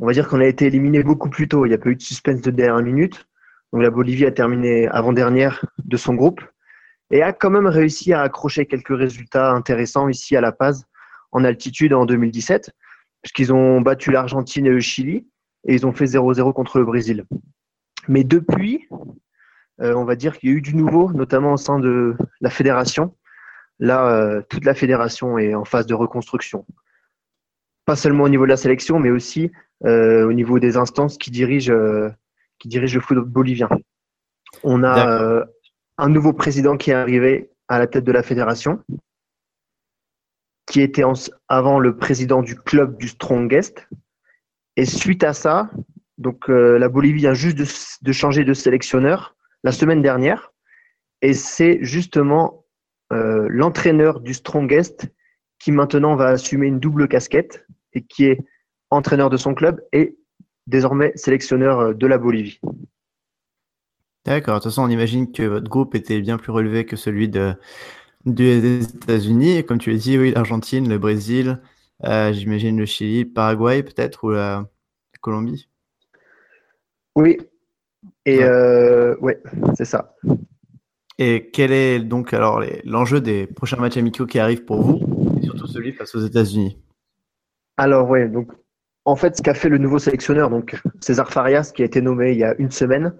[0.00, 1.64] on va dire qu'on a été éliminé beaucoup plus tôt.
[1.64, 3.28] Il n'y a pas eu de suspense de dernière minute.
[3.72, 6.40] Donc, la Bolivie a terminé avant-dernière de son groupe
[7.12, 10.86] et a quand même réussi à accrocher quelques résultats intéressants ici à La Paz
[11.30, 12.72] en altitude en 2017,
[13.22, 15.28] puisqu'ils ont battu l'Argentine et le Chili
[15.68, 17.26] et ils ont fait 0-0 contre le Brésil.
[18.08, 18.88] Mais depuis,
[19.80, 22.50] euh, on va dire qu'il y a eu du nouveau, notamment au sein de la
[22.50, 23.14] fédération.
[23.78, 26.64] Là, euh, toute la fédération est en phase de reconstruction.
[27.84, 29.52] Pas seulement au niveau de la sélection, mais aussi
[29.84, 32.10] euh, au niveau des instances qui dirigent, euh,
[32.58, 33.68] qui dirigent le football bolivien.
[34.62, 35.44] On a
[35.98, 38.82] un nouveau président qui est arrivé à la tête de la fédération,
[40.66, 41.02] qui était
[41.48, 43.86] avant le président du club du Strongest.
[44.76, 45.70] Et suite à ça,
[46.16, 47.66] donc la Bolivie vient juste de,
[48.02, 50.52] de, changer de sélectionneur la semaine dernière.
[51.20, 52.65] Et c'est justement
[53.10, 55.08] l'entraîneur du Strongest
[55.58, 58.44] qui maintenant va assumer une double casquette et qui est
[58.90, 60.16] entraîneur de son club et
[60.66, 62.60] désormais sélectionneur euh, de la Bolivie.
[64.24, 67.28] D'accord, de toute façon on imagine que votre groupe était bien plus relevé que celui
[67.28, 67.54] de,
[68.24, 69.64] des États-Unis.
[69.64, 71.60] Comme tu l'as dit, oui, l'Argentine, le Brésil,
[72.04, 74.68] euh, j'imagine le Chili, le Paraguay peut-être ou la,
[75.20, 75.68] Colombie?
[77.14, 77.38] Oui,
[78.26, 79.42] et ouais
[79.74, 80.14] c'est ça.
[81.18, 85.00] Et quel est donc alors l'enjeu des prochains matchs amicaux qui arrivent pour vous,
[85.38, 86.78] et surtout celui face aux États-Unis?
[87.78, 88.52] Alors oui, donc
[89.06, 92.32] en fait, ce qu'a fait le nouveau sélectionneur, donc César Farias, qui a été nommé
[92.32, 93.14] il y a une semaine,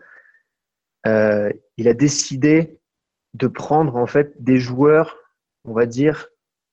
[1.07, 2.79] euh, il a décidé
[3.35, 5.17] de prendre en fait des joueurs,
[5.65, 6.29] on va dire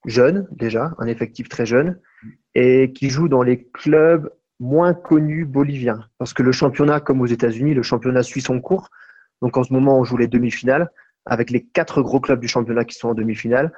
[0.06, 2.02] jeunes déjà, un effectif très jeune,
[2.56, 7.28] et qui jouent dans les clubs moins connus boliviens, parce que le championnat, comme aux
[7.28, 8.90] États-Unis, le championnat suit son cours.
[9.42, 10.90] Donc en ce moment, on joue les demi-finales
[11.26, 13.72] avec les quatre gros clubs du championnat qui sont en demi-finale.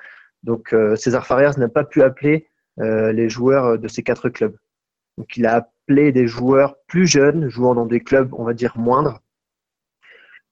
[0.43, 2.47] Donc euh, César Farias n'a pas pu appeler
[2.79, 4.55] euh, les joueurs de ces quatre clubs.
[5.17, 8.77] Donc il a appelé des joueurs plus jeunes, jouant dans des clubs, on va dire,
[8.77, 9.21] moindres,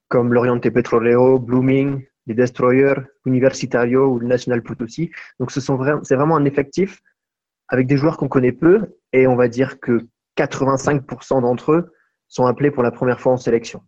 [0.07, 5.11] comme l'Oriente Petrolero, Blooming, les Destroyers, Universitario ou le National Potosí.
[5.39, 7.01] Donc, ce sont c'est vraiment un effectif
[7.67, 10.05] avec des joueurs qu'on connaît peu et on va dire que
[10.37, 11.93] 85% d'entre eux
[12.27, 13.83] sont appelés pour la première fois en sélection.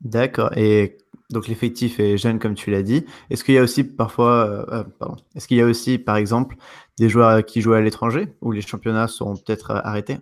[0.00, 0.56] D'accord.
[0.56, 0.98] Et
[1.30, 3.06] donc l'effectif est jeune comme tu l'as dit.
[3.30, 6.16] Est-ce qu'il y a aussi parfois, euh, euh, pardon, est-ce qu'il y a aussi par
[6.16, 6.56] exemple
[6.98, 10.18] des joueurs qui jouent à l'étranger où les championnats sont peut-être euh, arrêtés?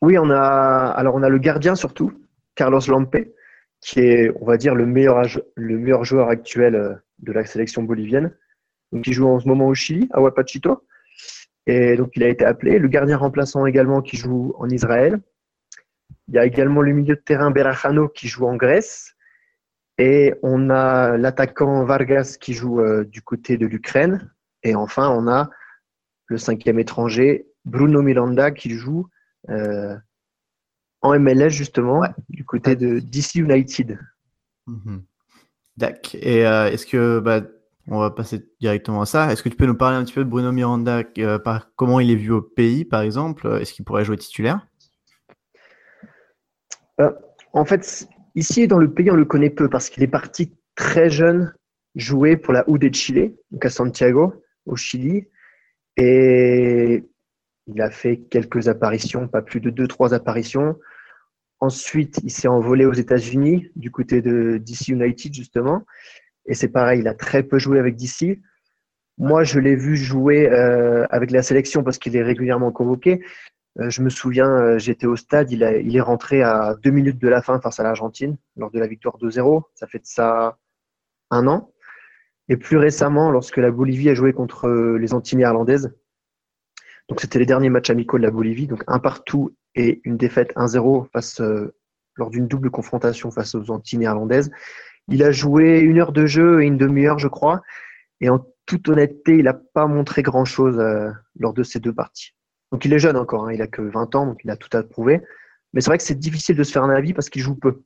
[0.00, 2.12] Oui, on a alors on a le gardien surtout,
[2.54, 3.16] Carlos Lampe,
[3.80, 5.22] qui est on va dire le meilleur
[5.54, 8.32] le meilleur joueur actuel de la sélection bolivienne.
[8.92, 10.84] Donc il joue en ce moment au Chili, à Huapachito.
[11.66, 12.78] Et donc il a été appelé.
[12.78, 15.20] Le gardien remplaçant également qui joue en Israël.
[16.28, 19.14] Il y a également le milieu de terrain Berajano qui joue en Grèce.
[19.98, 24.32] Et on a l'attaquant Vargas qui joue euh, du côté de l'Ukraine.
[24.62, 25.50] Et enfin, on a
[26.26, 29.08] le cinquième étranger, Bruno Miranda, qui joue
[29.50, 29.94] euh,
[31.02, 33.98] en MLS justement, du côté de DC United.
[34.66, 35.04] Mhm.
[35.76, 36.14] D'accord.
[36.14, 37.42] Et euh, est-ce que, bah,
[37.86, 40.24] on va passer directement à ça, est-ce que tu peux nous parler un petit peu
[40.24, 41.02] de Bruno Miranda,
[41.44, 43.58] par, comment il est vu au pays par exemple?
[43.60, 44.66] Est-ce qu'il pourrait jouer titulaire?
[47.52, 51.08] En fait, Ici, dans le pays, on le connaît peu parce qu'il est parti très
[51.08, 51.54] jeune
[51.94, 54.34] jouer pour la U de Chile, donc à Santiago,
[54.66, 55.28] au Chili.
[55.96, 57.04] Et
[57.68, 60.76] il a fait quelques apparitions, pas plus de deux, trois apparitions.
[61.60, 65.82] Ensuite, il s'est envolé aux États-Unis, du côté de DC United, justement.
[66.46, 68.40] Et c'est pareil, il a très peu joué avec DC.
[69.16, 73.24] Moi, je l'ai vu jouer euh, avec la sélection parce qu'il est régulièrement convoqué.
[73.80, 77.28] Euh, je me souviens, euh, j'étais au stade, il, est rentré à deux minutes de
[77.28, 79.64] la fin face à l'Argentine lors de la victoire 2-0.
[79.74, 80.58] Ça fait de ça
[81.30, 81.72] un an.
[82.48, 85.92] Et plus récemment, lorsque la Bolivie a joué contre euh, les Antilles néerlandaises,
[87.08, 90.54] donc c'était les derniers matchs amicaux de la Bolivie, donc un partout et une défaite
[90.56, 91.42] 1-0 face
[92.16, 94.50] lors d'une double confrontation face aux Antilles néerlandaises.
[95.08, 97.60] Il a joué une heure de jeu et une demi-heure, je crois.
[98.22, 100.82] Et en toute honnêteté, il n'a pas montré grand-chose
[101.38, 102.34] lors de ces deux parties.
[102.74, 104.76] Donc il est jeune encore, hein, il a que 20 ans, donc il a tout
[104.76, 105.20] à prouver.
[105.72, 107.82] Mais c'est vrai que c'est difficile de se faire un avis parce qu'il joue peu.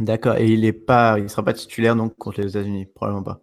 [0.00, 3.40] D'accord, et il est pas, il sera pas titulaire donc contre les États-Unis, probablement pas.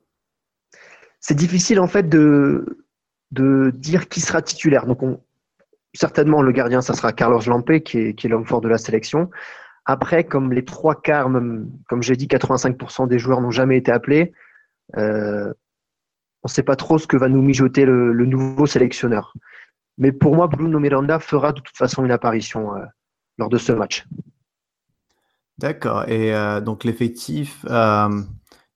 [1.21, 2.83] C'est difficile en fait de,
[3.31, 4.85] de dire qui sera titulaire.
[4.87, 4.99] Donc
[5.93, 9.29] certainement le gardien, ça sera Carlos Lampe qui est, l'homme fort de la sélection.
[9.85, 11.31] Après, comme les trois quarts,
[11.87, 14.33] comme j'ai dit, 85% des joueurs n'ont jamais été appelés,
[14.97, 15.53] euh,
[16.43, 19.33] on ne sait pas trop ce que va nous mijoter le nouveau sélectionneur.
[19.99, 22.85] Mais pour moi, Bruno Miranda fera de toute façon une apparition euh,
[23.37, 24.05] lors de ce match.
[25.59, 26.07] D'accord.
[26.07, 28.21] Et euh, donc l'effectif, euh,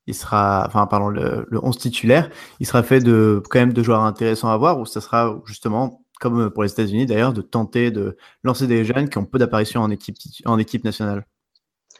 [0.06, 4.02] il sera, enfin pardon, le, 11 titulaire, il sera fait de quand même de joueurs
[4.02, 8.18] intéressants à voir ou ça sera justement comme pour les États-Unis d'ailleurs de tenter de
[8.44, 11.26] lancer des jeunes qui ont peu d'apparitions en équipe en équipe nationale?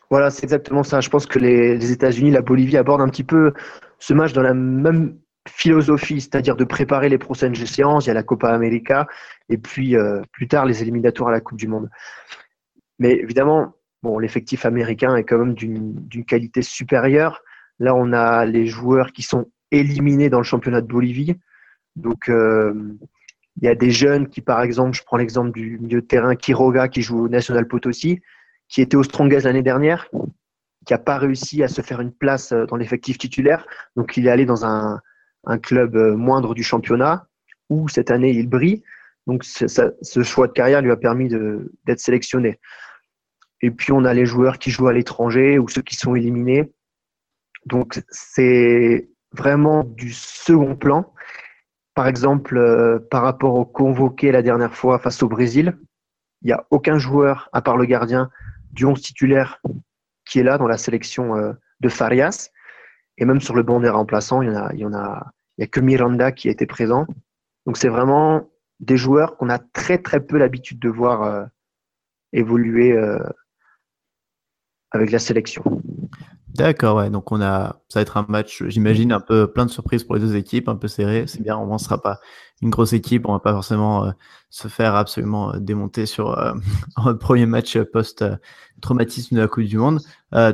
[0.10, 1.00] Voilà, c'est exactement ça.
[1.00, 3.54] Je pense que les, les États-Unis, la Bolivie abordent un petit peu
[4.00, 5.18] ce match dans la même
[5.48, 8.06] philosophie, c'est-à-dire de préparer les prochaines séances.
[8.06, 9.08] Il y a la Copa América
[9.50, 11.90] et puis euh, plus tard les éliminatoires à la Coupe du Monde.
[13.00, 17.42] Mais évidemment, bon, l'effectif américain est quand même d'une qualité supérieure.
[17.80, 21.36] Là, on a les joueurs qui sont éliminés dans le championnat de Bolivie.
[21.96, 22.74] Donc, euh,
[23.58, 26.36] il y a des jeunes qui, par exemple, je prends l'exemple du milieu de terrain
[26.36, 28.22] Quiroga qui joue au National Potosí,
[28.68, 30.10] qui était au Strongest l'année dernière,
[30.86, 33.66] qui n'a pas réussi à se faire une place euh, dans l'effectif titulaire.
[33.96, 35.02] Donc, il est allé dans un,
[35.46, 37.28] un club euh, moindre du championnat,
[37.70, 38.84] où cette année il brille.
[39.28, 42.60] Donc ce choix de carrière lui a permis d'être sélectionné.
[43.62, 46.74] Et puis on a les joueurs qui jouent à l'étranger ou ceux qui sont éliminés.
[47.66, 51.14] Donc c'est vraiment du second plan.
[51.94, 55.78] Par exemple, euh, par rapport au convoqué la dernière fois face au Brésil,
[56.42, 58.30] il n'y a aucun joueur, à part le gardien,
[58.72, 59.62] du 11 titulaire
[60.26, 62.50] qui est là dans la sélection euh, de Farias.
[63.18, 66.32] Et même sur le banc des remplaçants, il y en a, a, a que Miranda
[66.32, 67.06] qui été présent.
[67.66, 68.50] Donc c'est vraiment
[68.80, 71.46] des joueurs qu'on a très très peu l'habitude de voir euh,
[72.34, 73.20] évoluer euh,
[74.92, 75.64] avec la sélection.
[76.50, 77.10] D'accord, ouais.
[77.10, 80.16] Donc on a, ça va être un match, j'imagine, un peu plein de surprises pour
[80.16, 81.26] les deux équipes, un peu serré.
[81.26, 82.20] C'est bien, moins ce sera pas
[82.62, 83.28] une grosse équipe.
[83.28, 84.12] On va pas forcément euh,
[84.52, 86.38] se faire absolument démonter sur
[86.98, 88.24] un premier match post
[88.82, 90.00] traumatisme de la Coupe du Monde.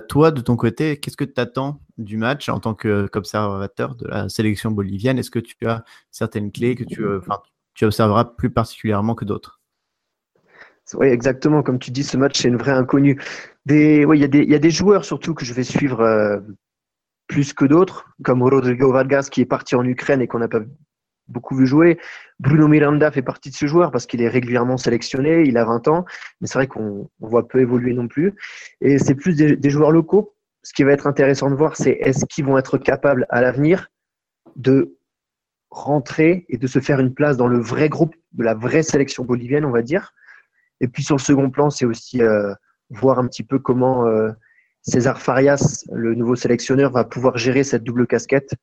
[0.07, 4.29] toi, de ton côté, qu'est-ce que tu attends du match en tant qu'observateur de la
[4.29, 5.19] sélection bolivienne?
[5.19, 7.03] Est-ce que tu as certaines clés que tu,
[7.73, 9.59] tu observeras plus particulièrement que d'autres?
[10.95, 11.61] Oui, exactement.
[11.61, 13.21] Comme tu dis, ce match, c'est une vraie inconnue.
[13.67, 16.39] Il ouais, y, y, a des joueurs surtout que je vais suivre euh,
[17.27, 20.61] plus que d'autres, comme Rodrigo Vargas qui est parti en Ukraine et qu'on n'a pas
[21.27, 21.99] beaucoup vu jouer.
[22.39, 25.87] Bruno Miranda fait partie de ce joueur parce qu'il est régulièrement sélectionné, il a 20
[25.87, 26.05] ans,
[26.41, 28.33] mais c'est vrai qu'on voit peu évoluer non plus.
[28.81, 30.33] Et c'est plus des, joueurs locaux.
[30.63, 33.87] Ce qui va être intéressant de voir, c'est est-ce qu'ils vont être capables à l'avenir
[34.55, 34.97] de
[35.69, 39.23] rentrer et de se faire une place dans le vrai groupe de la vraie sélection
[39.23, 40.13] bolivienne, on va dire.
[40.81, 42.53] Et puis sur le second plan, c'est aussi euh,
[42.89, 44.31] voir un petit peu comment euh,
[44.81, 48.55] César Farias, le nouveau sélectionneur, va pouvoir gérer cette double casquette.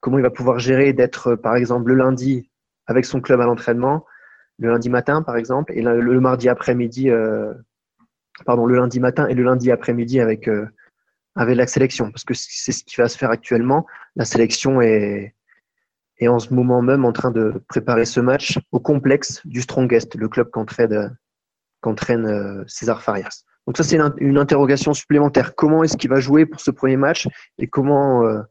[0.00, 2.50] Comment il va pouvoir gérer d'être, euh, par exemple, le lundi
[2.86, 4.04] avec son club à l'entraînement,
[4.58, 7.10] le lundi matin, par exemple, et le, mardi après-midi,
[8.44, 10.48] pardon, le lundi matin et le lundi après-midi avec,
[11.36, 12.10] avec la sélection.
[12.10, 13.86] Parce que c'est ce qui va se faire actuellement.
[14.16, 15.34] La sélection est,
[16.18, 20.14] est en ce moment même en train de préparer ce match au complexe du Strongest,
[20.14, 23.44] le club qu'entraîne euh, César Farias.
[23.66, 25.54] Donc ça, c'est une, interrogation supplémentaire.
[25.54, 27.28] Comment est-ce qu'il va jouer pour ce premier match
[27.58, 28.42] et comment, euh,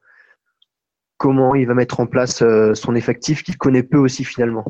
[1.55, 4.65] il va mettre en place euh, son effectif qu'il connaît peu aussi finalement?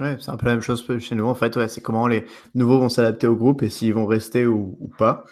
[0.00, 1.26] Ouais, c'est un peu la même chose chez nous.
[1.26, 2.24] En fait, c'est comment les
[2.54, 5.24] nouveaux vont s'adapter au groupe et s'ils vont rester ou, pas.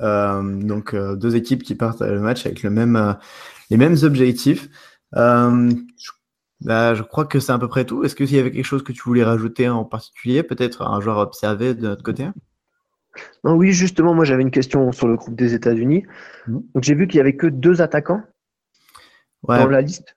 [0.00, 3.16] Donc, deux équipes qui partent à le match avec le même,
[3.70, 4.68] les mêmes objectifs.
[5.14, 5.76] je
[6.62, 8.02] bah, je crois que c'est à peu près tout.
[8.04, 11.18] Est-ce qu'il y avait quelque chose que tu voulais rajouter en particulier Peut-être un joueur
[11.18, 12.28] observé de notre côté?
[13.44, 16.04] Non, Oui, justement, moi j'avais une question sur le groupe des États-Unis.
[16.46, 16.58] Mmh.
[16.74, 18.22] Donc j'ai vu qu'il n'y avait que deux attaquants
[19.46, 20.16] dans la liste.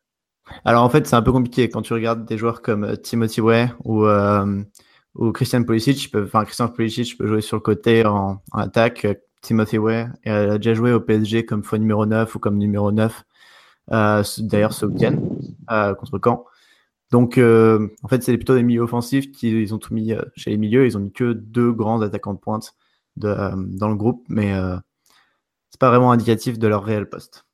[0.66, 3.42] Alors en fait, c'est un peu compliqué quand tu regardes des joueurs comme euh, Timothy
[3.42, 4.64] Way ou, euh,
[5.16, 6.12] ou Christian Pulisic.
[6.16, 9.06] Enfin, Christian Pulisic peut jouer sur le côté en, attaque.
[9.42, 13.24] Timothy Way a déjà joué au PSG comme faux numéro 9 ou comme numéro 9.
[13.92, 15.18] Euh, d'ailleurs ce week-end
[15.72, 16.46] euh, contre Caen.
[17.12, 20.52] Donc, euh, en fait, c'est plutôt des milieux offensifs qui ils ont tout mis chez
[20.52, 20.86] les milieux.
[20.86, 22.76] Ils ont mis que deux grands attaquants de pointe
[23.18, 23.36] de,
[23.78, 24.54] dans le groupe, mais
[25.72, 27.46] c'est pas vraiment indicatif de leur réel poste.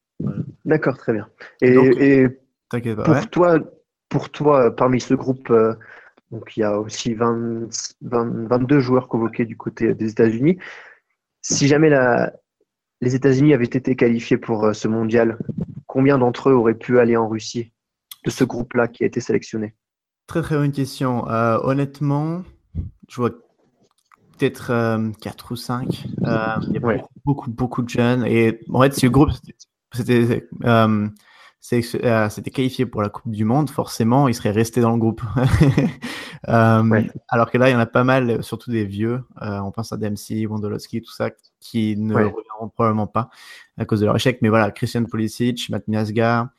[0.65, 1.29] D'accord, très bien.
[1.61, 2.27] Et,
[2.69, 3.59] pour toi,
[4.09, 5.53] pour toi, parmi ce groupe,
[6.31, 7.69] donc il y a aussi 20,
[8.01, 10.57] 22 joueurs convoqués du côté des États-Unis.
[11.47, 12.33] Si jamais la,
[13.01, 15.37] les États-Unis avaient été qualifiés pour ce mondial,
[15.85, 17.71] combien d'entre eux auraient pu aller en Russie
[18.25, 19.75] de ce groupe-là qui a été sélectionné?
[20.25, 21.29] Très très bonne question.
[21.29, 22.41] Euh, honnêtement,
[23.07, 26.07] je vois peut-être 4 euh, ou 5.
[26.23, 28.25] Euh, il y a beaucoup, beaucoup, de jeunes.
[28.25, 29.29] Et en fait, le groupe
[29.93, 30.47] c'était
[31.69, 35.21] c'était qualifié pour la Coupe du Monde, forcément, il serait resté dans le groupe.
[36.43, 39.23] Alors que là, il y en a pas mal, surtout des vieux.
[39.41, 43.29] on pense à Dempsey, Wondolowski, tout ça, qui ne reviendront probablement pas
[43.77, 44.39] à cause de leur échec.
[44.41, 46.51] Mais voilà, Christian Pulisic, Matt Miasga,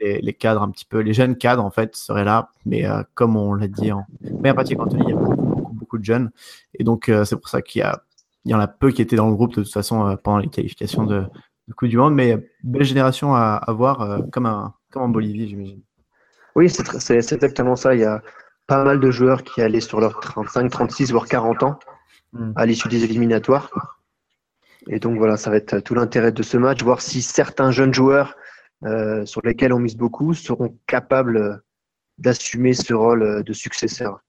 [0.00, 2.50] les, cadres un petit peu, les jeunes cadres en fait seraient là.
[2.66, 5.98] Mais euh, comme on l'a dit en première partie Anthony, il y a beaucoup, beaucoup,
[5.98, 6.30] de jeunes.
[6.78, 8.02] Et donc euh, c'est pour ça qu'il y, a,
[8.44, 10.38] il y en a peu qui étaient dans le groupe de toute façon euh, pendant
[10.38, 11.24] les qualifications de,
[11.68, 12.14] de, Coupe du Monde.
[12.14, 15.82] Mais belle génération à, à voir comme, un, comme en Bolivie, j'imagine.
[16.54, 17.94] Oui, c'est exactement ça.
[17.94, 18.22] Il y a
[18.66, 21.78] pas mal de joueurs qui allaient sur leurs 35, 36, voire 40 ans
[22.32, 22.52] hmm.
[22.56, 23.70] à l'issue des éliminatoires.
[24.88, 27.94] Et donc voilà, ça va être tout l'intérêt de ce match, voir si certains jeunes
[27.94, 28.36] joueurs
[28.84, 31.62] euh, sur lesquels on mise beaucoup seront capables
[32.18, 34.20] d'assumer ce rôle de successeur.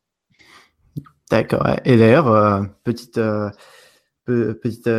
[1.30, 1.68] D'accord.
[1.84, 3.50] Et d'ailleurs, euh, petite, euh,
[4.26, 4.90] petite,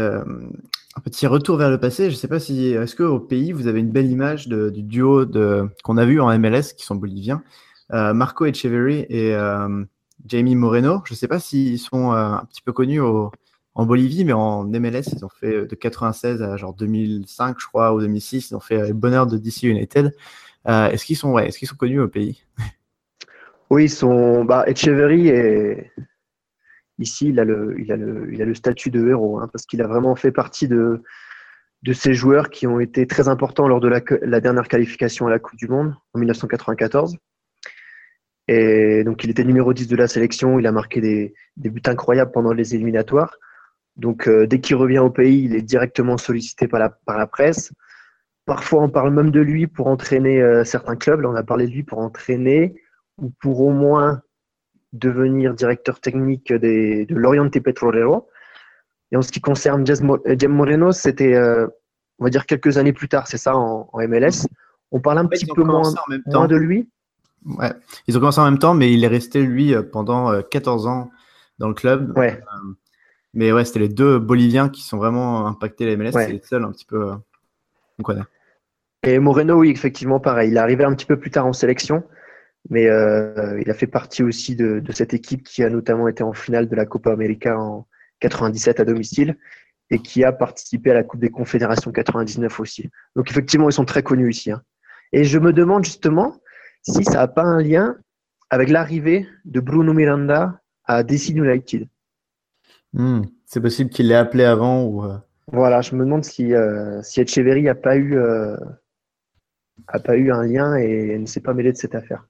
[0.97, 2.07] un petit retour vers le passé.
[2.11, 5.25] Je ne sais pas si est-ce qu'au pays vous avez une belle image du duo
[5.85, 7.43] qu'on a vu en MLS qui sont boliviens,
[7.91, 9.37] Marco Echeverry et
[10.27, 11.03] Jamie Moreno.
[11.05, 13.31] Je ne sais pas s'ils sont un petit peu connus au,
[13.77, 17.67] en Bolivie, mais en MLS, ils ont fait euh, de 96 à genre 2005, je
[17.67, 20.17] crois, ou 2006, ils ont fait euh, le bonheur de DC United.
[20.67, 22.43] Euh, est-ce qu'ils sont, ouais, est-ce qu'ils sont connus au pays?
[23.69, 24.45] Oui, ils sont.
[24.45, 25.93] Bah, Echeverry est
[26.99, 31.03] ici, il a le, statut de héros, hein, parce qu'il a vraiment fait partie de,
[31.93, 35.59] ces joueurs qui ont été très importants lors de la, dernière qualification à la Coupe
[35.59, 37.17] du Monde en 1994.
[38.49, 40.59] Et donc, il était numéro 10 de la sélection.
[40.59, 43.37] Il a marqué des, buts incroyables pendant les éliminatoires.
[43.97, 47.27] Donc, euh, dès qu'il revient au pays, il est directement sollicité par la, par la
[47.27, 47.73] presse.
[48.45, 51.21] Parfois, on parle même de lui pour entraîner euh, certains clubs.
[51.21, 52.81] Là, on a parlé de lui pour entraîner
[53.19, 54.23] ou pour au moins
[54.93, 58.29] devenir directeur technique des, de l'Oriente Petrolero.
[59.13, 61.39] Et en ce qui concerne euh, Jem Moreno, c'était,
[62.19, 64.47] on va dire, quelques années plus tard, c'est ça, en, MLS.
[64.93, 65.83] On parle un petit peu moins,
[66.27, 66.89] moins, de lui.
[67.45, 67.73] Ouais,
[68.07, 71.11] ils ont commencé en même temps, mais il est resté, lui, pendant 14 ans
[71.59, 72.17] dans le club.
[72.17, 72.41] Ouais.
[73.35, 76.13] Mais ouais, c'était les deux Boliviens qui sont vraiment impactés la MLS.
[76.13, 77.13] C'est les seuls un petit peu.
[78.03, 78.23] Connaît.
[79.03, 80.51] Et Moreno, oui, effectivement, pareil.
[80.51, 82.03] Il est arrivé un petit peu plus tard en sélection,
[82.71, 86.33] mais euh, il a fait partie aussi de, cette équipe qui a notamment été en
[86.33, 87.87] finale de la Copa América en
[88.21, 89.37] 97 à domicile
[89.91, 92.91] et qui a participé à la Coupe des Confédérations 99 aussi.
[93.15, 94.51] Donc effectivement, ils sont très connus ici.
[94.51, 94.63] Hein.
[95.13, 96.41] Et je me demande justement
[96.83, 97.97] si ça n'a pas un lien
[98.51, 101.89] avec l'arrivée de Bruno Miranda à DC United.
[102.93, 105.05] Hmm, c'est possible qu'il l'ait appelé avant ou.
[105.05, 105.19] Euh,
[105.53, 108.57] voilà, je me demande si, euh, si Echeverry n'a pas, eu, euh,
[109.87, 112.27] a pas eu un lien et ne s'est pas mêlé de cette affaire.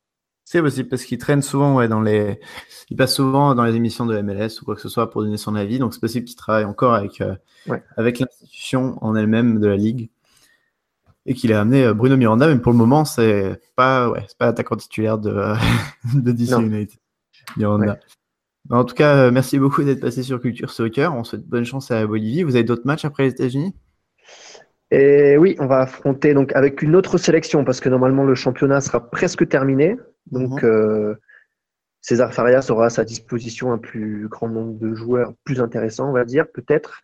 [0.47, 2.40] C'est possible parce qu'il traîne souvent ouais, dans les.
[2.88, 5.36] Il passe souvent dans les émissions de MLS ou quoi que ce soit pour donner
[5.36, 5.80] son avis.
[5.80, 7.20] Donc c'est possible qu'il travaille encore avec,
[7.97, 10.09] avec l'institution en elle-même de la Ligue
[11.26, 14.76] et qu'il a amené Bruno Miranda, mais pour le moment, c'est pas, ouais, pas l'attaquant
[14.76, 15.34] titulaire de,
[16.14, 16.97] de DC United.
[17.57, 17.99] Miranda.
[18.70, 21.14] En tout cas, euh, merci beaucoup d'être passé sur Culture Soccer.
[21.14, 22.42] On souhaite bonne chance à Bolivie.
[22.42, 23.74] Vous avez d'autres matchs après les États-Unis?
[24.90, 28.80] Et oui, on va affronter donc avec une autre sélection parce que normalement le championnat
[28.80, 29.97] sera presque terminé.
[30.31, 30.68] Donc mhm.
[30.68, 31.14] euh,
[32.01, 36.12] César Farias aura à sa disposition un plus grand nombre de joueurs plus intéressants, on
[36.12, 37.03] va dire, peut-être.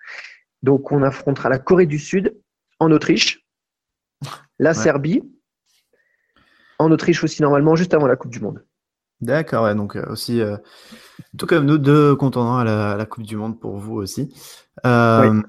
[0.63, 2.37] Donc on affrontera la Corée du Sud
[2.79, 3.45] en Autriche,
[4.59, 5.23] la Serbie,
[6.79, 8.65] en Autriche aussi normalement, juste avant la Coupe du Monde.
[9.23, 10.57] D'accord, donc euh, aussi, euh,
[11.39, 14.35] tout comme nous, deux contendants à la, Coupe du Monde pour vous aussi.
[14.85, 15.41] Euh,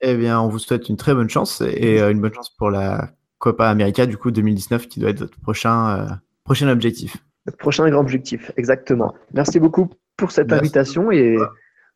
[0.00, 3.10] eh bien, on vous souhaite une très bonne chance et une bonne chance pour la
[3.38, 7.16] Copa América, du coup, 2019, qui doit être votre prochain, prochain objectif.
[7.46, 9.14] Le prochain grand objectif, exactement.
[9.32, 11.36] Merci beaucoup pour cette invitation et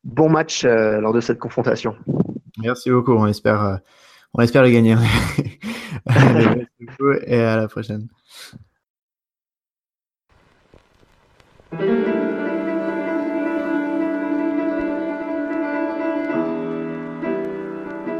[0.02, 1.94] bon match lors de cette confrontation.
[2.62, 3.80] Merci beaucoup, on espère,
[4.32, 4.96] on espère le gagner.
[6.06, 8.08] Merci beaucoup et à la prochaine.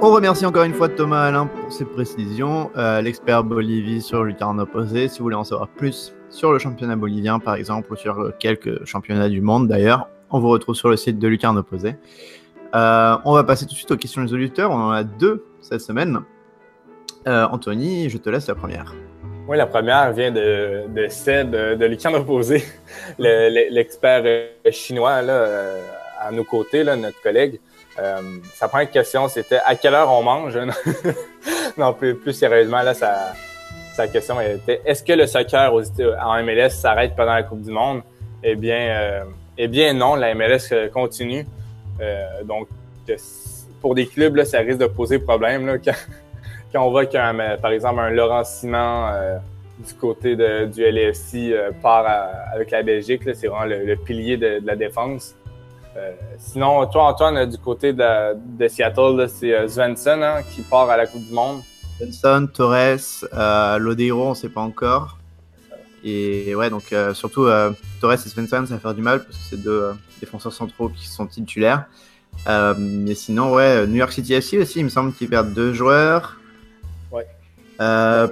[0.06, 4.60] On remercie encore une fois Thomas Alain pour ses précisions, euh, l'expert Bolivie sur lucarne
[4.60, 5.08] opposé.
[5.08, 8.84] Si vous voulez en savoir plus sur le championnat bolivien, par exemple, ou sur quelques
[8.84, 11.96] championnats du monde d'ailleurs, on vous retrouve sur le site de lucarne opposé.
[12.74, 14.72] Euh, on va passer tout de suite aux questions des auditeurs.
[14.72, 16.20] On en a deux cette semaine.
[17.26, 18.94] Euh, Anthony, je te laisse la première.
[19.48, 22.62] Oui, la première vient de, de Seb de Lucan Opposé,
[23.18, 25.80] l'expert euh, chinois là, euh,
[26.20, 27.58] à nos côtés, notre collègue.
[27.98, 28.20] Euh,
[28.54, 30.58] sa première question, c'était à quelle heure on mange?
[31.76, 33.34] non, plus, sérieusement, là, sa,
[33.94, 38.02] sa question était est-ce que le soccer en MLS s'arrête pendant la Coupe du Monde?
[38.42, 39.24] Eh bien, euh,
[39.56, 41.46] eh bien non, la MLS continue.
[42.44, 42.68] donc,
[43.80, 45.92] pour des clubs, là, ça risque de poser problème là, quand,
[46.72, 49.36] quand on voit qu'un, par exemple, un Laurent Simon euh,
[49.78, 52.06] du côté du LFC euh, part
[52.52, 55.36] avec la Belgique, c'est vraiment le, pilier de, la défense.
[55.96, 61.06] Euh, sinon, toi, Antoine, du côté de, Seattle, c'est Svensson hein, qui part à la
[61.06, 61.62] Coupe du Monde.
[61.98, 65.18] Svensson, Torres, Lodeiro, on ne sait pas encore.
[66.02, 67.46] Et ouais, donc surtout
[68.00, 71.06] Torres et Svensson, ça va faire du mal parce que c'est deux défenseurs centraux qui
[71.06, 71.86] sont titulaires.
[72.46, 76.38] mais sinon, ouais, New York City FC aussi, il me semble qu'ils perdent deux joueurs.
[77.80, 78.28] Euh,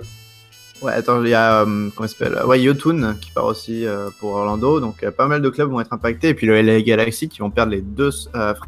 [0.83, 4.35] ouais, attends, il y a, euh, comment s'appelle Ouais, Yotun qui part aussi euh, pour
[4.35, 4.81] Orlando.
[4.81, 6.31] Donc, pas mal de clubs vont être impactés.
[6.31, 8.11] Et puis, le LA Galaxy qui vont perdre les deux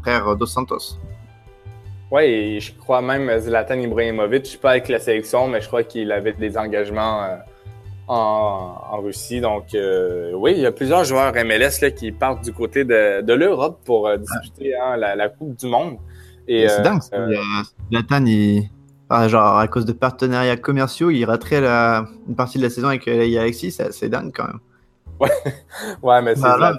[0.01, 0.97] frères Dos Santos.
[2.11, 5.67] Ouais, et je crois même Zlatan Ibrahimovic, je sais pas avec la sélection, mais je
[5.67, 7.39] crois qu'il avait des engagements
[8.07, 9.41] en, Russie.
[9.41, 13.33] Donc, oui, il y a plusieurs joueurs MLS là, qui partent du côté de, de
[13.33, 15.97] l'Europe pour disputer hein, la, Coupe du Monde.
[16.47, 17.01] Et, c'est dingue,
[17.91, 18.69] Zlatan, il,
[19.09, 23.05] genre, à cause de partenariats commerciaux, il raterait la, une partie de la saison avec
[23.05, 24.59] la Galaxy, c'est assez dingue quand même.
[25.19, 25.29] Ouais,
[26.03, 26.73] ouais mais c'est bah,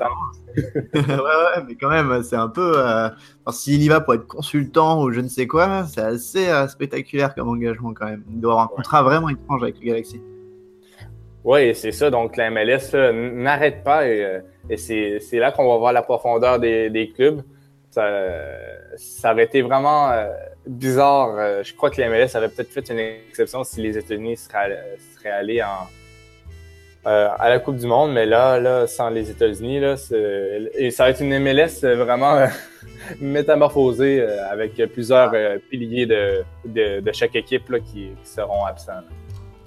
[0.57, 2.75] ouais, ouais, mais quand même, c'est un peu.
[2.77, 3.09] Euh...
[3.51, 7.35] S'il y va pour être consultant ou je ne sais quoi, c'est assez euh, spectaculaire
[7.35, 8.25] comme engagement quand même.
[8.31, 10.21] Il doit avoir un contrat vraiment étrange avec le Galaxy.
[11.45, 12.11] Oui, c'est ça.
[12.11, 12.93] Donc, la MLS
[13.35, 17.43] n'arrête pas et, euh, et c'est là qu'on va voir la profondeur des, des clubs.
[17.91, 18.09] Ça,
[18.97, 20.27] ça aurait été vraiment euh,
[20.67, 21.35] bizarre.
[21.39, 24.97] Euh, je crois que les MLS avait peut-être fait une exception si les États-Unis seraient,
[25.17, 25.87] seraient, allés en,
[27.07, 29.81] euh, à la Coupe du Monde, mais là, là sans les États-Unis,
[30.75, 32.47] et ça va être une MLS vraiment
[33.21, 35.33] métamorphosée avec plusieurs
[35.71, 38.93] piliers de, de, de, chaque équipe là, qui, seront absents.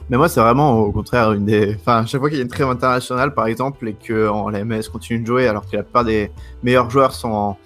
[0.10, 1.76] Mais moi, c'est vraiment au contraire une des.
[1.76, 4.90] Enfin, chaque fois qu'il y a une trêve internationale, par exemple, et que la MLS
[4.92, 6.32] continue de jouer alors que la plupart des
[6.64, 7.58] meilleurs joueurs sont en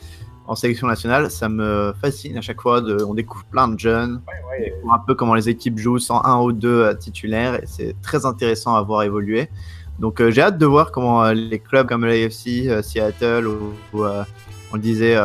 [0.47, 2.81] en sélection nationale, ça me fascine à chaque fois.
[2.81, 4.21] De, on découvre plein de jeunes,
[4.91, 8.25] un peu comment les équipes jouent sans un ou deux euh, titulaires, et c'est très
[8.25, 9.49] intéressant à voir évoluer.
[9.99, 13.73] Donc euh, j'ai hâte de voir comment euh, les clubs comme l'AFC, Seattle ou,
[14.03, 15.15] on le disait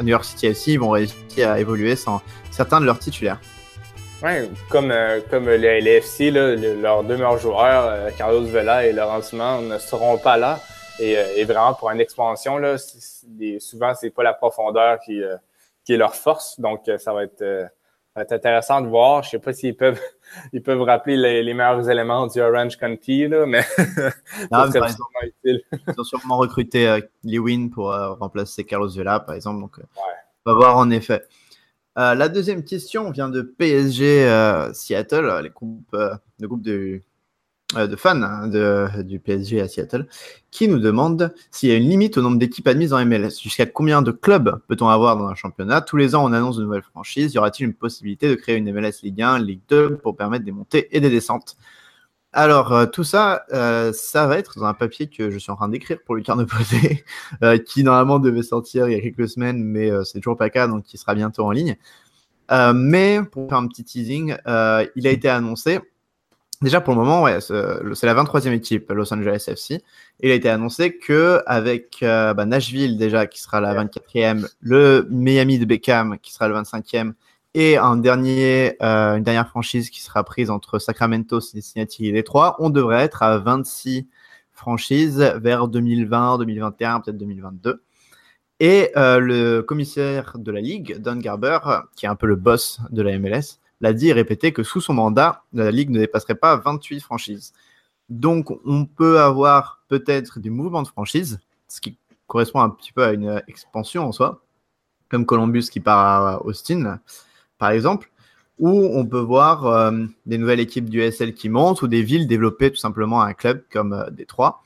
[0.00, 3.40] New York City FC vont réussir à évoluer sans certains de leurs titulaires.
[4.22, 4.94] Ouais, comme,
[5.28, 10.36] comme le LFC, leurs deux meilleurs joueurs, Carlos Vela et Laurent Simon, ne seront pas
[10.36, 10.60] là.
[11.00, 12.76] Euh, et, vraiment, pour une expansion, là,
[13.58, 15.36] souvent, c'est pas la profondeur qui, euh,
[15.84, 16.58] qui est leur force.
[16.60, 17.70] Donc, euh, ça va être
[18.16, 19.22] C'est intéressant de voir.
[19.22, 20.00] Je sais pas s'ils peuvent,
[20.52, 23.64] ils peuvent rappeler les, meilleurs éléments du Orange County, là, mais
[24.50, 24.80] non, mais
[25.42, 29.60] ils ont sûrement recruté euh, Lewin pour euh, remplacer Carlos Vela, par exemple.
[29.60, 29.82] Donc, euh,
[30.44, 31.22] on va voir en effet.
[31.96, 34.26] la deuxième question vient de PSG
[34.74, 37.00] Seattle, les groupes, le groupe de
[37.74, 38.48] de fans hein,
[39.02, 40.06] du PSG à Seattle,
[40.50, 43.40] qui nous demande s'il y a une limite au nombre d'équipes admises en MLS.
[43.42, 45.80] Jusqu'à combien de clubs peut-on avoir dans un championnat?
[45.80, 47.34] Tous les ans, on annonce de nouvelles franchises.
[47.34, 50.52] Y aura-t-il une possibilité de créer une MLS Ligue 1, Ligue 2 pour permettre des
[50.52, 51.56] montées et des descentes?
[52.34, 55.56] Alors, euh, tout ça, euh, ça va être dans un papier que je suis en
[55.56, 57.04] train d'écrire pour Lucas de Posé,
[57.66, 60.66] qui normalement devait sortir il y a quelques semaines, mais c'est toujours pas le cas,
[60.66, 61.76] donc qui sera bientôt en ligne.
[62.74, 64.36] mais pour faire un petit teasing,
[64.96, 65.80] il a été annoncé
[66.62, 69.82] Déjà pour le moment, ouais, c'est la 23e équipe Los Angeles FC.
[70.20, 75.08] Il a été annoncé que avec euh, bah, Nashville déjà qui sera la 24e, le
[75.10, 77.14] Miami de Beckham qui sera le 25e
[77.54, 82.54] et un dernier, euh, une dernière franchise qui sera prise entre Sacramento, Cincinnati et Détroit,
[82.60, 84.08] on devrait être à 26
[84.52, 87.82] franchises vers 2020, 2021, peut-être 2022.
[88.60, 91.58] Et euh, le commissaire de la ligue, Don Garber,
[91.96, 94.80] qui est un peu le boss de la MLS, l'a dit et répété que sous
[94.80, 97.52] son mandat, la Ligue ne dépasserait pas 28 franchises.
[98.08, 103.04] Donc, on peut avoir peut-être des mouvements de franchises, ce qui correspond un petit peu
[103.04, 104.42] à une expansion en soi,
[105.10, 107.00] comme Columbus qui part à Austin,
[107.58, 108.10] par exemple,
[108.58, 112.26] ou on peut voir euh, des nouvelles équipes du SL qui montent ou des villes
[112.26, 114.62] développer tout simplement un club comme euh, Détroit.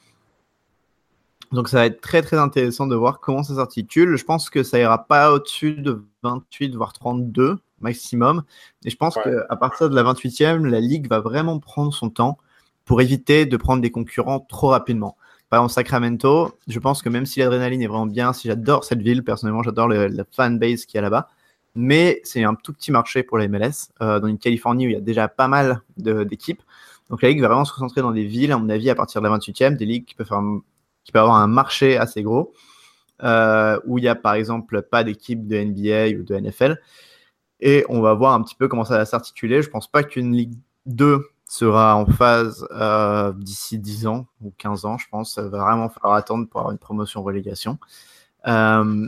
[1.52, 4.16] Donc ça va être très très intéressant de voir comment ça s'articule.
[4.16, 8.42] Je pense que ça ira pas au-dessus de 28 voire 32 maximum.
[8.84, 12.38] Et je pense qu'à partir de la 28e, la Ligue va vraiment prendre son temps
[12.84, 15.16] pour éviter de prendre des concurrents trop rapidement.
[15.48, 19.02] Par exemple, Sacramento, je pense que même si l'adrénaline est vraiment bien, si j'adore cette
[19.02, 21.28] ville, personnellement, j'adore la fanbase qui y a là-bas,
[21.74, 24.94] mais c'est un tout petit marché pour la MLS, euh, dans une Californie où il
[24.94, 26.62] y a déjà pas mal d'équipes.
[27.10, 29.20] Donc la Ligue va vraiment se concentrer dans des villes, à mon avis, à partir
[29.20, 30.42] de la 28e, des ligues qui peuvent, faire,
[31.06, 32.52] qui peuvent avoir un marché assez gros,
[33.22, 36.80] euh, où il n'y a par exemple pas d'équipe de NBA ou de NFL.
[37.60, 39.62] Et on va voir un petit peu comment ça va s'articuler.
[39.62, 40.54] Je pense pas qu'une Ligue
[40.86, 45.32] 2 sera en phase euh, d'ici 10 ans ou 15 ans, je pense.
[45.34, 47.78] Ça va vraiment falloir attendre pour avoir une promotion relégation.
[48.48, 49.06] Euh,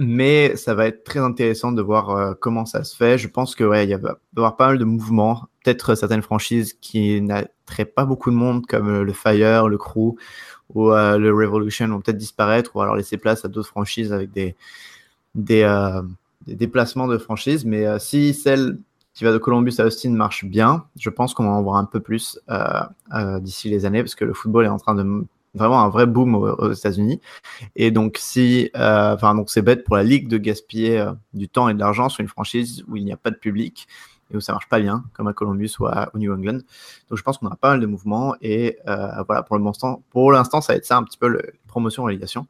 [0.00, 3.18] mais ça va être très intéressant de voir comment ça se fait.
[3.18, 5.44] Je pense que ouais, il va y avoir pas mal de mouvements.
[5.64, 10.16] Peut-être certaines franchises qui n'attraient pas beaucoup de monde, comme le Fire, le Crew
[10.74, 14.54] ou le Revolution, vont peut-être disparaître ou alors laisser place à d'autres franchises avec des,
[15.34, 15.64] des,
[16.48, 17.64] des déplacements de franchise.
[17.64, 18.78] Mais euh, si celle
[19.14, 21.84] qui va de Columbus à Austin marche bien, je pense qu'on va en voir un
[21.84, 22.80] peu plus euh,
[23.14, 26.06] euh, d'ici les années parce que le football est en train de vraiment un vrai
[26.06, 27.20] boom aux, États-Unis.
[27.74, 31.80] Et donc, si, donc c'est bête pour la ligue de gaspiller du temps et de
[31.80, 33.88] l'argent sur une franchise où il n'y a pas de public
[34.30, 36.60] et où ça marche pas bien, comme à Columbus ou à, New England.
[37.08, 40.60] Donc, je pense qu'on aura pas mal de mouvements et voilà, pour l'instant, pour l'instant,
[40.60, 42.46] ça va être ça un petit peu le promotion relégation.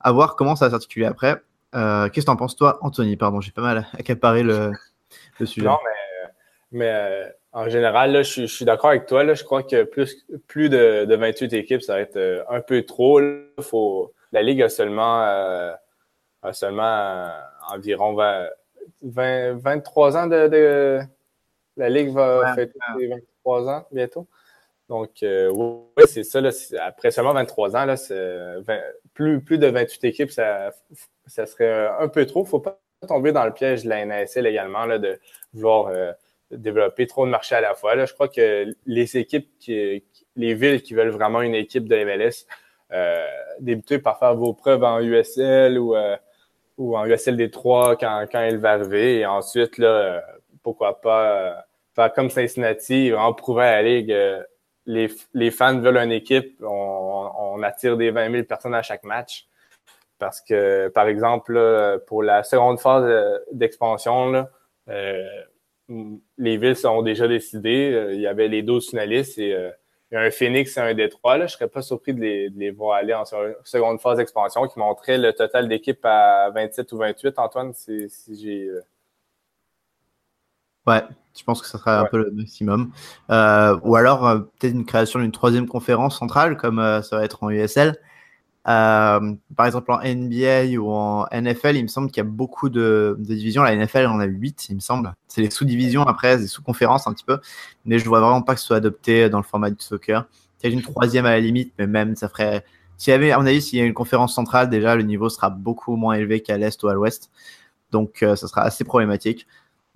[0.00, 1.42] À voir comment ça va s'articuler après.
[1.74, 3.16] Euh, qu'est-ce que en penses, toi, Anthony?
[3.16, 4.72] Pardon, j'ai pas mal accaparé le,
[5.38, 5.66] le sujet.
[5.66, 5.78] Non,
[6.72, 9.24] mais, euh, en général, je, suis d'accord avec toi.
[9.24, 12.60] Là, je crois que plus, plus de, de 28 équipes, ça va être euh, un
[12.60, 13.20] peu trop.
[14.32, 15.74] La Ligue a seulement,
[16.52, 17.28] seulement
[17.68, 18.46] environ 20,
[19.02, 21.00] 23 ans de,
[21.76, 22.78] La Ligue va fêter
[23.44, 24.26] 23 ans bientôt.
[24.88, 26.40] Donc, oui, c'est ça.
[26.40, 26.50] Là,
[26.80, 27.94] après seulement 23 ans, là,
[29.14, 30.72] plus, plus de 28 équipes, ça
[31.30, 32.40] ça serait un peu trop.
[32.40, 35.18] Il ne faut pas tomber dans le piège de la NASL également, là, de
[35.54, 36.12] vouloir euh,
[36.50, 37.94] développer trop de marchés à la fois.
[37.94, 40.04] Là, je crois que les équipes, qui,
[40.36, 42.46] les villes qui veulent vraiment une équipe de MLS,
[42.92, 43.26] euh,
[43.60, 46.16] débuter par faire vos preuves en USL ou, euh,
[46.80, 49.20] ou en USL D3 quand, quand elle va arriver.
[49.20, 50.22] Et ensuite, là,
[50.62, 51.64] pourquoi pas
[51.94, 54.16] faire comme Cincinnati, vraiment prouver à la Ligue
[54.86, 59.04] les, les fans veulent une équipe, on, on attire des 20 000 personnes à chaque
[59.04, 59.46] match.
[60.18, 64.46] Parce que, par exemple, pour la seconde phase euh, d'expansion,
[64.88, 65.28] euh,
[66.36, 67.92] les villes sont déjà décidées.
[67.92, 69.56] Euh, il y avait les 12 finalistes et
[70.10, 71.38] il y a un Phoenix et un Détroit.
[71.38, 71.46] Là.
[71.46, 75.32] Je serais pas surpris de les, voir aller en seconde phase d'expansion qui montrait le
[75.32, 78.70] total d'équipe à 27 ou 28, Antoine, si, j'ai.
[80.86, 81.02] Ouais,
[81.38, 82.92] je pense que ce sera un peu le maximum.
[83.28, 84.20] ou alors
[84.58, 87.96] peut-être une création d'une troisième conférence centrale, comme ça va être en USL.
[88.68, 92.68] Euh, par exemple, en NBA ou en NFL, il me semble qu'il y a beaucoup
[92.68, 93.62] de, divisions.
[93.62, 95.14] La NFL, on a 8, il me semble.
[95.28, 97.38] C'est les sous-divisions après, des sous-conférences un petit peu.
[97.84, 100.26] Mais je vois vraiment pas que ce soit adopté dans le format du soccer.
[100.62, 102.64] Il y a une troisième à la limite, mais même ça ferait.
[102.98, 105.30] S'il y avait, à mon avis, s'il y a une conférence centrale, déjà le niveau
[105.30, 107.30] sera beaucoup moins élevé qu'à l'est ou à l'ouest.
[107.92, 109.46] Donc, euh, ça sera assez problématique.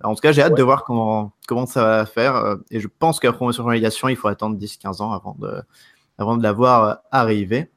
[0.03, 2.57] En tout cas, j'ai hâte de voir comment, comment ça va faire.
[2.71, 5.61] Et je pense qu'à promotion relégation, il faut attendre 10-15 ans avant de,
[6.17, 7.69] avant de la voir arriver.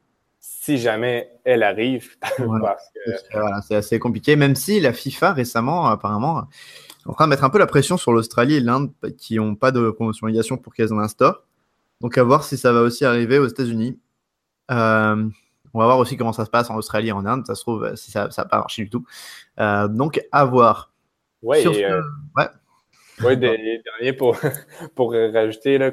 [0.51, 2.17] Si jamais elle arrive.
[3.67, 6.47] c'est assez compliqué, même si la FIFA récemment, apparemment,
[7.05, 9.53] est en train de mettre un peu la pression sur l'Australie et l'Inde qui n'ont
[9.53, 11.43] pas de promotion relégation pour qu'elles en instaurent.
[12.01, 13.99] Donc à voir si ça va aussi arriver aux États-Unis.
[14.71, 15.29] Euh,
[15.73, 17.45] on va voir aussi comment ça se passe en Australie et en Inde.
[17.45, 19.05] Ça se trouve si ça n'a pas marché du tout.
[19.59, 20.91] Euh, donc à voir.
[21.43, 22.01] Ouais, euh,
[23.21, 23.37] ouais.
[23.37, 24.35] dernier pour,
[24.95, 25.91] pour rajouter, là,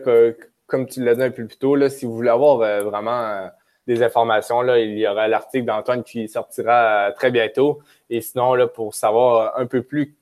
[0.66, 3.50] comme tu l'as dit un peu plus tôt, là, si vous voulez avoir vraiment
[3.86, 7.80] des informations, là, il y aura l'article d'Antoine qui sortira très bientôt.
[8.10, 10.16] Et sinon, là, pour savoir un peu plus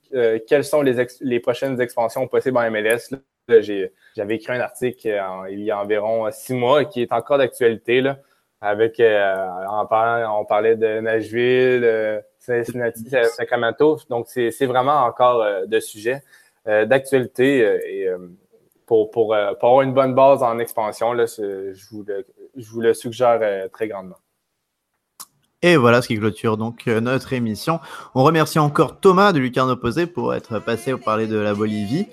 [0.46, 3.10] quelles sont les, les prochaines expansions possibles en MLS,
[3.48, 8.00] j'avais écrit un article euh, il y a environ six mois qui est encore d'actualité.
[8.00, 8.18] Là,
[8.60, 13.98] avec euh, on, parlait, on parlait de Nashville, euh, Cincinnati, Sacramento.
[14.08, 16.22] Donc, c'est vraiment encore de sujet
[16.66, 17.58] d'actualité.
[17.86, 18.08] et
[18.86, 22.26] pour, pour, pour, avoir une bonne base en expansion, là, je, vous le,
[22.56, 23.40] je vous le suggère
[23.72, 24.18] très grandement.
[25.62, 27.80] Et voilà ce qui clôture donc notre émission.
[28.14, 32.06] On remercie encore Thomas de Lucarne Opposé pour être passé pour parler de la Bolivie.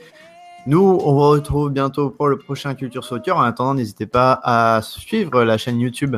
[0.68, 3.36] Nous, on vous retrouve bientôt pour le prochain Culture Soccer.
[3.36, 6.18] En attendant, n'hésitez pas à suivre la chaîne YouTube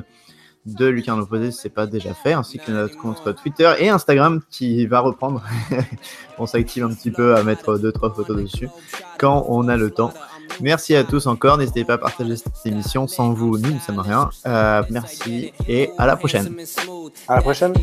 [0.66, 3.90] de Lucas Opposé si ce n'est pas déjà fait, ainsi que notre compte Twitter et
[3.90, 5.44] Instagram qui va reprendre.
[6.38, 8.70] on s'active un petit peu à mettre deux trois photos dessus
[9.18, 10.14] quand on a le temps.
[10.62, 11.58] Merci à tous encore.
[11.58, 13.08] N'hésitez pas à partager cette émission.
[13.08, 14.30] Sans vous, nous ne sommes rien.
[14.46, 16.56] Euh, merci et à la prochaine.
[17.28, 17.74] À la prochaine.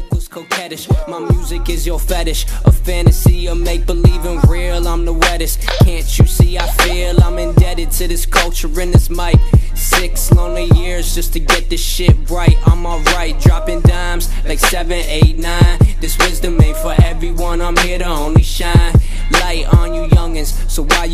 [1.09, 4.87] My music is your fetish, a fantasy, a make believe in real.
[4.87, 5.61] I'm the wettest.
[5.85, 6.57] Can't you see?
[6.59, 9.37] I feel I'm indebted to this culture and this mic.
[9.75, 12.57] Six lonely years just to get this shit right.
[12.67, 15.79] I'm alright, dropping dimes like seven, eight, nine.
[16.01, 17.61] This wisdom ain't for everyone.
[17.61, 18.93] I'm here to only shine
[19.33, 20.53] light on you youngins.
[20.71, 21.09] So why you